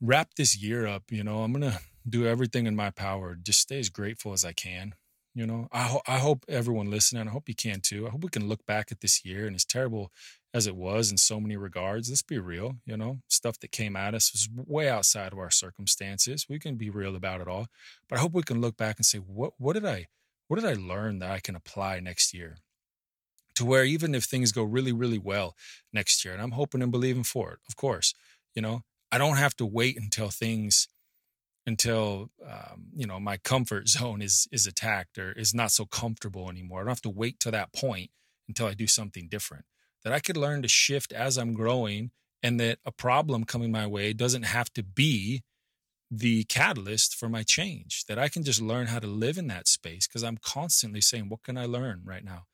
wrap 0.00 0.34
this 0.36 0.56
year 0.56 0.86
up, 0.86 1.04
you 1.10 1.22
know, 1.22 1.42
I'm 1.42 1.52
gonna 1.52 1.80
do 2.08 2.26
everything 2.26 2.66
in 2.66 2.74
my 2.74 2.90
power, 2.90 3.36
just 3.40 3.60
stay 3.60 3.78
as 3.78 3.90
grateful 3.90 4.32
as 4.32 4.44
I 4.44 4.52
can, 4.52 4.94
you 5.36 5.46
know, 5.46 5.68
I, 5.70 5.82
ho- 5.82 6.02
I 6.08 6.18
hope 6.18 6.46
everyone 6.48 6.90
listening, 6.90 7.28
I 7.28 7.30
hope 7.30 7.46
you 7.46 7.54
can 7.54 7.80
too. 7.82 8.06
I 8.06 8.10
hope 8.10 8.24
we 8.24 8.30
can 8.30 8.48
look 8.48 8.64
back 8.64 8.90
at 8.90 9.02
this 9.02 9.22
year 9.22 9.46
and 9.46 9.54
as 9.54 9.66
terrible 9.66 10.10
as 10.54 10.66
it 10.66 10.74
was 10.74 11.10
in 11.10 11.18
so 11.18 11.38
many 11.38 11.58
regards, 11.58 12.08
let's 12.08 12.22
be 12.22 12.38
real, 12.38 12.76
you 12.86 12.96
know, 12.96 13.18
stuff 13.28 13.58
that 13.60 13.70
came 13.70 13.96
at 13.96 14.14
us 14.14 14.32
was 14.32 14.48
way 14.66 14.88
outside 14.88 15.34
of 15.34 15.38
our 15.38 15.50
circumstances. 15.50 16.46
We 16.48 16.58
can 16.58 16.76
be 16.76 16.88
real 16.88 17.14
about 17.14 17.42
it 17.42 17.48
all. 17.48 17.66
But 18.08 18.16
I 18.16 18.22
hope 18.22 18.32
we 18.32 18.44
can 18.44 18.62
look 18.62 18.78
back 18.78 18.96
and 18.96 19.04
say, 19.04 19.18
what, 19.18 19.52
what 19.58 19.74
did 19.74 19.84
I, 19.84 20.06
what 20.48 20.58
did 20.58 20.70
I 20.70 20.72
learn 20.72 21.18
that 21.18 21.30
I 21.30 21.40
can 21.40 21.54
apply 21.54 22.00
next 22.00 22.32
year? 22.32 22.56
To 23.56 23.66
where 23.66 23.84
even 23.84 24.14
if 24.14 24.24
things 24.24 24.52
go 24.52 24.62
really, 24.62 24.92
really 24.92 25.18
well 25.18 25.54
next 25.92 26.24
year, 26.24 26.32
and 26.32 26.42
I'm 26.42 26.52
hoping 26.52 26.80
and 26.80 26.90
believing 26.90 27.24
for 27.24 27.52
it, 27.52 27.58
of 27.68 27.76
course, 27.76 28.14
you 28.54 28.62
know, 28.62 28.84
I 29.12 29.18
don't 29.18 29.36
have 29.36 29.56
to 29.56 29.66
wait 29.66 29.98
until 30.00 30.30
things 30.30 30.88
until 31.66 32.30
um, 32.44 32.86
you 32.94 33.06
know 33.06 33.18
my 33.18 33.36
comfort 33.36 33.88
zone 33.96 34.22
is 34.22 34.48
is 34.52 34.66
attacked 34.66 35.18
or 35.18 35.32
is 35.32 35.54
not 35.54 35.72
so 35.72 35.84
comfortable 35.84 36.48
anymore. 36.48 36.80
I 36.80 36.82
don't 36.84 36.90
have 36.90 37.00
to 37.02 37.10
wait 37.10 37.40
to 37.40 37.50
that 37.50 37.72
point 37.72 38.10
until 38.48 38.66
I 38.66 38.74
do 38.74 38.86
something 38.86 39.28
different. 39.28 39.64
That 40.04 40.12
I 40.12 40.20
could 40.20 40.36
learn 40.36 40.62
to 40.62 40.68
shift 40.68 41.12
as 41.12 41.36
I'm 41.36 41.54
growing, 41.54 42.12
and 42.42 42.60
that 42.60 42.78
a 42.84 42.92
problem 42.92 43.44
coming 43.44 43.72
my 43.72 43.86
way 43.86 44.12
doesn't 44.12 44.44
have 44.44 44.72
to 44.74 44.82
be 44.82 45.42
the 46.10 46.44
catalyst 46.44 47.14
for 47.16 47.28
my 47.28 47.42
change, 47.42 48.04
that 48.06 48.18
I 48.18 48.28
can 48.28 48.44
just 48.44 48.62
learn 48.62 48.86
how 48.86 49.00
to 49.00 49.06
live 49.06 49.38
in 49.38 49.48
that 49.48 49.66
space 49.66 50.06
because 50.06 50.22
I'm 50.22 50.38
constantly 50.38 51.00
saying, 51.00 51.28
What 51.28 51.42
can 51.42 51.58
I 51.58 51.66
learn 51.66 52.02
right 52.04 52.24
now? 52.24 52.44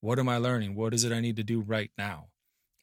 What 0.00 0.18
am 0.18 0.28
I 0.28 0.38
learning? 0.38 0.74
What 0.74 0.94
is 0.94 1.04
it 1.04 1.12
I 1.12 1.20
need 1.20 1.36
to 1.36 1.44
do 1.44 1.60
right 1.60 1.90
now? 1.96 2.28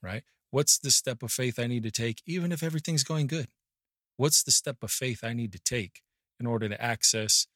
Right? 0.02 0.24
What's 0.52 0.78
the 0.78 0.92
step 0.92 1.24
of 1.24 1.32
faith 1.32 1.60
I 1.60 1.68
need 1.68 1.84
to 1.84 1.92
take, 1.92 2.22
even 2.26 2.52
if 2.52 2.64
everything's 2.64 3.04
going 3.04 3.28
good? 3.28 3.48
What's 4.18 4.44
the 4.44 4.52
step 4.52 4.78
of 4.82 4.92
faith 4.92 5.24
I 5.24 5.34
need 5.34 5.52
to 5.54 5.60
take 5.60 6.02
in 6.40 6.46
order 6.46 6.70
to 6.70 6.82
access 6.82 7.48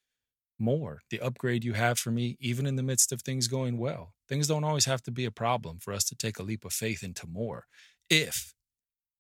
more, 0.58 1.02
the 1.10 1.22
upgrade 1.22 1.63
you 1.63 1.74
have 1.74 1.98
for 1.98 2.12
me, 2.12 2.36
even 2.39 2.65
in 2.65 2.76
the 2.76 2.84
midst 2.84 3.12
of 3.12 3.22
things 3.22 3.48
going 3.48 3.78
well? 3.78 4.13
Things 4.28 4.48
don't 4.48 4.63
always 4.63 4.86
have 4.86 5.02
to 5.04 5.12
be 5.12 5.26
a 5.26 5.32
problem 5.32 5.80
for 5.80 5.93
us 5.93 6.04
to 6.06 6.15
take 6.15 6.38
a 6.38 6.43
leap 6.43 6.65
of 6.65 6.74
faith 6.74 7.02
into 7.04 7.28
more 7.28 7.65
if 8.10 8.54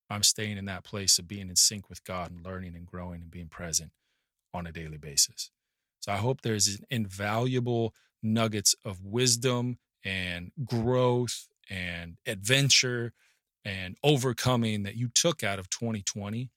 I'm 0.09 0.23
staying 0.23 0.57
in 0.57 0.65
that 0.65 0.83
place 0.83 1.19
of 1.19 1.27
being 1.27 1.49
in 1.49 1.55
sync 1.55 1.89
with 1.89 2.03
God 2.03 2.31
and 2.31 2.43
learning 2.43 2.75
and 2.75 2.85
growing 2.85 3.21
and 3.21 3.31
being 3.31 3.47
present 3.47 3.91
on 4.53 4.65
a 4.65 4.71
daily 4.71 4.97
basis. 4.97 5.51
So 5.99 6.11
I 6.11 6.17
hope 6.17 6.41
there's 6.41 6.79
invaluable 6.89 7.93
nuggets 8.23 8.75
of 8.83 9.05
wisdom 9.05 9.77
and 10.03 10.51
growth 10.65 11.47
and 11.69 12.17
adventure 12.25 13.13
and 13.63 13.97
overcoming 14.03 14.83
that 14.83 14.95
you 14.95 15.09
took 15.13 15.43
out 15.43 15.59
of 15.59 15.69
2020 15.69 16.49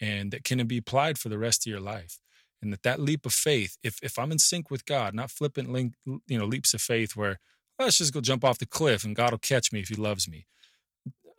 and 0.00 0.30
that 0.30 0.44
can 0.44 0.66
be 0.66 0.78
applied 0.78 1.18
for 1.18 1.28
the 1.28 1.38
rest 1.38 1.66
of 1.66 1.70
your 1.70 1.80
life 1.80 2.18
and 2.62 2.72
that 2.72 2.82
that 2.82 3.00
leap 3.00 3.26
of 3.26 3.32
faith 3.32 3.76
if 3.82 3.98
if 4.02 4.18
i'm 4.18 4.32
in 4.32 4.38
sync 4.38 4.70
with 4.70 4.84
god 4.86 5.14
not 5.14 5.30
flippant 5.30 5.70
link, 5.70 5.94
you 6.04 6.38
know 6.38 6.44
leaps 6.44 6.74
of 6.74 6.80
faith 6.80 7.16
where 7.16 7.38
let's 7.78 7.98
just 7.98 8.12
go 8.12 8.20
jump 8.20 8.44
off 8.44 8.58
the 8.58 8.66
cliff 8.66 9.04
and 9.04 9.16
god 9.16 9.30
will 9.30 9.38
catch 9.38 9.72
me 9.72 9.80
if 9.80 9.88
he 9.88 9.94
loves 9.94 10.28
me 10.28 10.46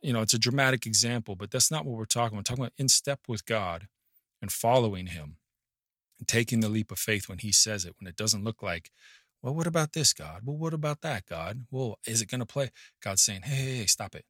you 0.01 0.13
know, 0.13 0.21
it's 0.21 0.33
a 0.33 0.39
dramatic 0.39 0.85
example, 0.85 1.35
but 1.35 1.51
that's 1.51 1.71
not 1.71 1.85
what 1.85 1.97
we're 1.97 2.05
talking 2.05 2.37
about. 2.37 2.49
We're 2.49 2.55
talking 2.55 2.63
about 2.63 2.73
in 2.77 2.89
step 2.89 3.19
with 3.27 3.45
God 3.45 3.87
and 4.41 4.51
following 4.51 5.07
Him 5.07 5.37
and 6.19 6.27
taking 6.27 6.59
the 6.59 6.69
leap 6.69 6.91
of 6.91 6.99
faith 6.99 7.29
when 7.29 7.37
He 7.37 7.51
says 7.51 7.85
it, 7.85 7.95
when 7.99 8.07
it 8.07 8.15
doesn't 8.15 8.43
look 8.43 8.63
like, 8.63 8.91
well, 9.41 9.53
what 9.53 9.67
about 9.67 9.93
this, 9.93 10.13
God? 10.13 10.41
Well, 10.43 10.57
what 10.57 10.73
about 10.73 11.01
that, 11.01 11.25
God? 11.25 11.65
Well, 11.71 11.97
is 12.05 12.21
it 12.21 12.29
going 12.29 12.39
to 12.39 12.45
play? 12.45 12.71
God's 13.03 13.21
saying, 13.21 13.41
hey, 13.43 13.55
hey, 13.55 13.77
hey, 13.77 13.85
stop 13.85 14.15
it. 14.15 14.25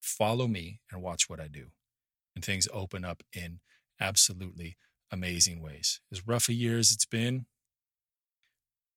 Follow 0.00 0.46
me 0.46 0.80
and 0.90 1.02
watch 1.02 1.28
what 1.28 1.40
I 1.40 1.48
do. 1.48 1.66
And 2.36 2.44
things 2.44 2.68
open 2.72 3.04
up 3.04 3.22
in 3.32 3.58
absolutely 3.98 4.76
amazing 5.10 5.60
ways. 5.62 6.00
As 6.12 6.26
rough 6.26 6.48
a 6.48 6.52
year 6.52 6.78
as 6.78 6.92
it's 6.92 7.06
been, 7.06 7.46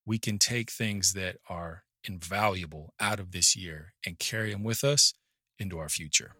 we 0.05 0.19
can 0.19 0.37
take 0.37 0.69
things 0.69 1.13
that 1.13 1.37
are 1.49 1.83
invaluable 2.03 2.93
out 2.99 3.19
of 3.19 3.31
this 3.31 3.55
year 3.55 3.93
and 4.05 4.19
carry 4.19 4.51
them 4.51 4.63
with 4.63 4.83
us 4.83 5.13
into 5.57 5.79
our 5.79 5.89
future. 5.89 6.35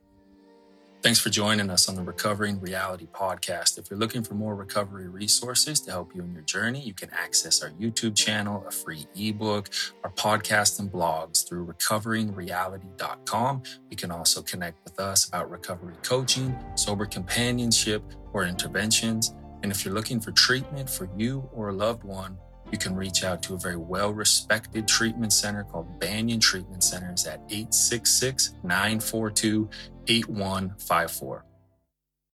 Thanks 1.01 1.17
for 1.17 1.29
joining 1.29 1.69
us 1.69 1.87
on 1.87 1.95
the 1.95 2.03
Recovering 2.03 2.59
Reality 2.59 3.07
podcast. 3.13 3.77
If 3.77 3.89
you're 3.89 3.97
looking 3.97 4.21
for 4.21 4.33
more 4.33 4.53
recovery 4.53 5.07
resources 5.07 5.79
to 5.81 5.91
help 5.91 6.13
you 6.13 6.21
in 6.21 6.33
your 6.33 6.41
journey, 6.41 6.81
you 6.81 6.93
can 6.93 7.09
access 7.13 7.63
our 7.63 7.69
YouTube 7.69 8.17
channel, 8.17 8.65
a 8.67 8.71
free 8.71 9.07
ebook, 9.15 9.69
our 10.03 10.11
podcast 10.11 10.77
and 10.77 10.91
blogs 10.91 11.47
through 11.47 11.67
recoveringreality.com. 11.67 13.63
You 13.89 13.95
can 13.95 14.11
also 14.11 14.41
connect 14.41 14.83
with 14.83 14.99
us 14.99 15.25
about 15.25 15.49
recovery 15.49 15.95
coaching, 16.03 16.53
sober 16.75 17.05
companionship, 17.05 18.03
or 18.33 18.43
interventions. 18.43 19.33
And 19.63 19.71
if 19.71 19.85
you're 19.85 19.93
looking 19.93 20.19
for 20.19 20.31
treatment 20.33 20.89
for 20.89 21.07
you 21.15 21.49
or 21.53 21.69
a 21.69 21.73
loved 21.73 22.03
one, 22.03 22.37
you 22.71 22.77
can 22.77 22.95
reach 22.95 23.23
out 23.23 23.41
to 23.43 23.53
a 23.53 23.57
very 23.57 23.77
well 23.77 24.11
respected 24.11 24.87
treatment 24.87 25.33
center 25.33 25.63
called 25.63 25.99
Banyan 25.99 26.39
Treatment 26.39 26.83
Centers 26.83 27.25
at 27.25 27.41
866 27.49 28.53
942 28.63 29.69
8154. 30.07 31.45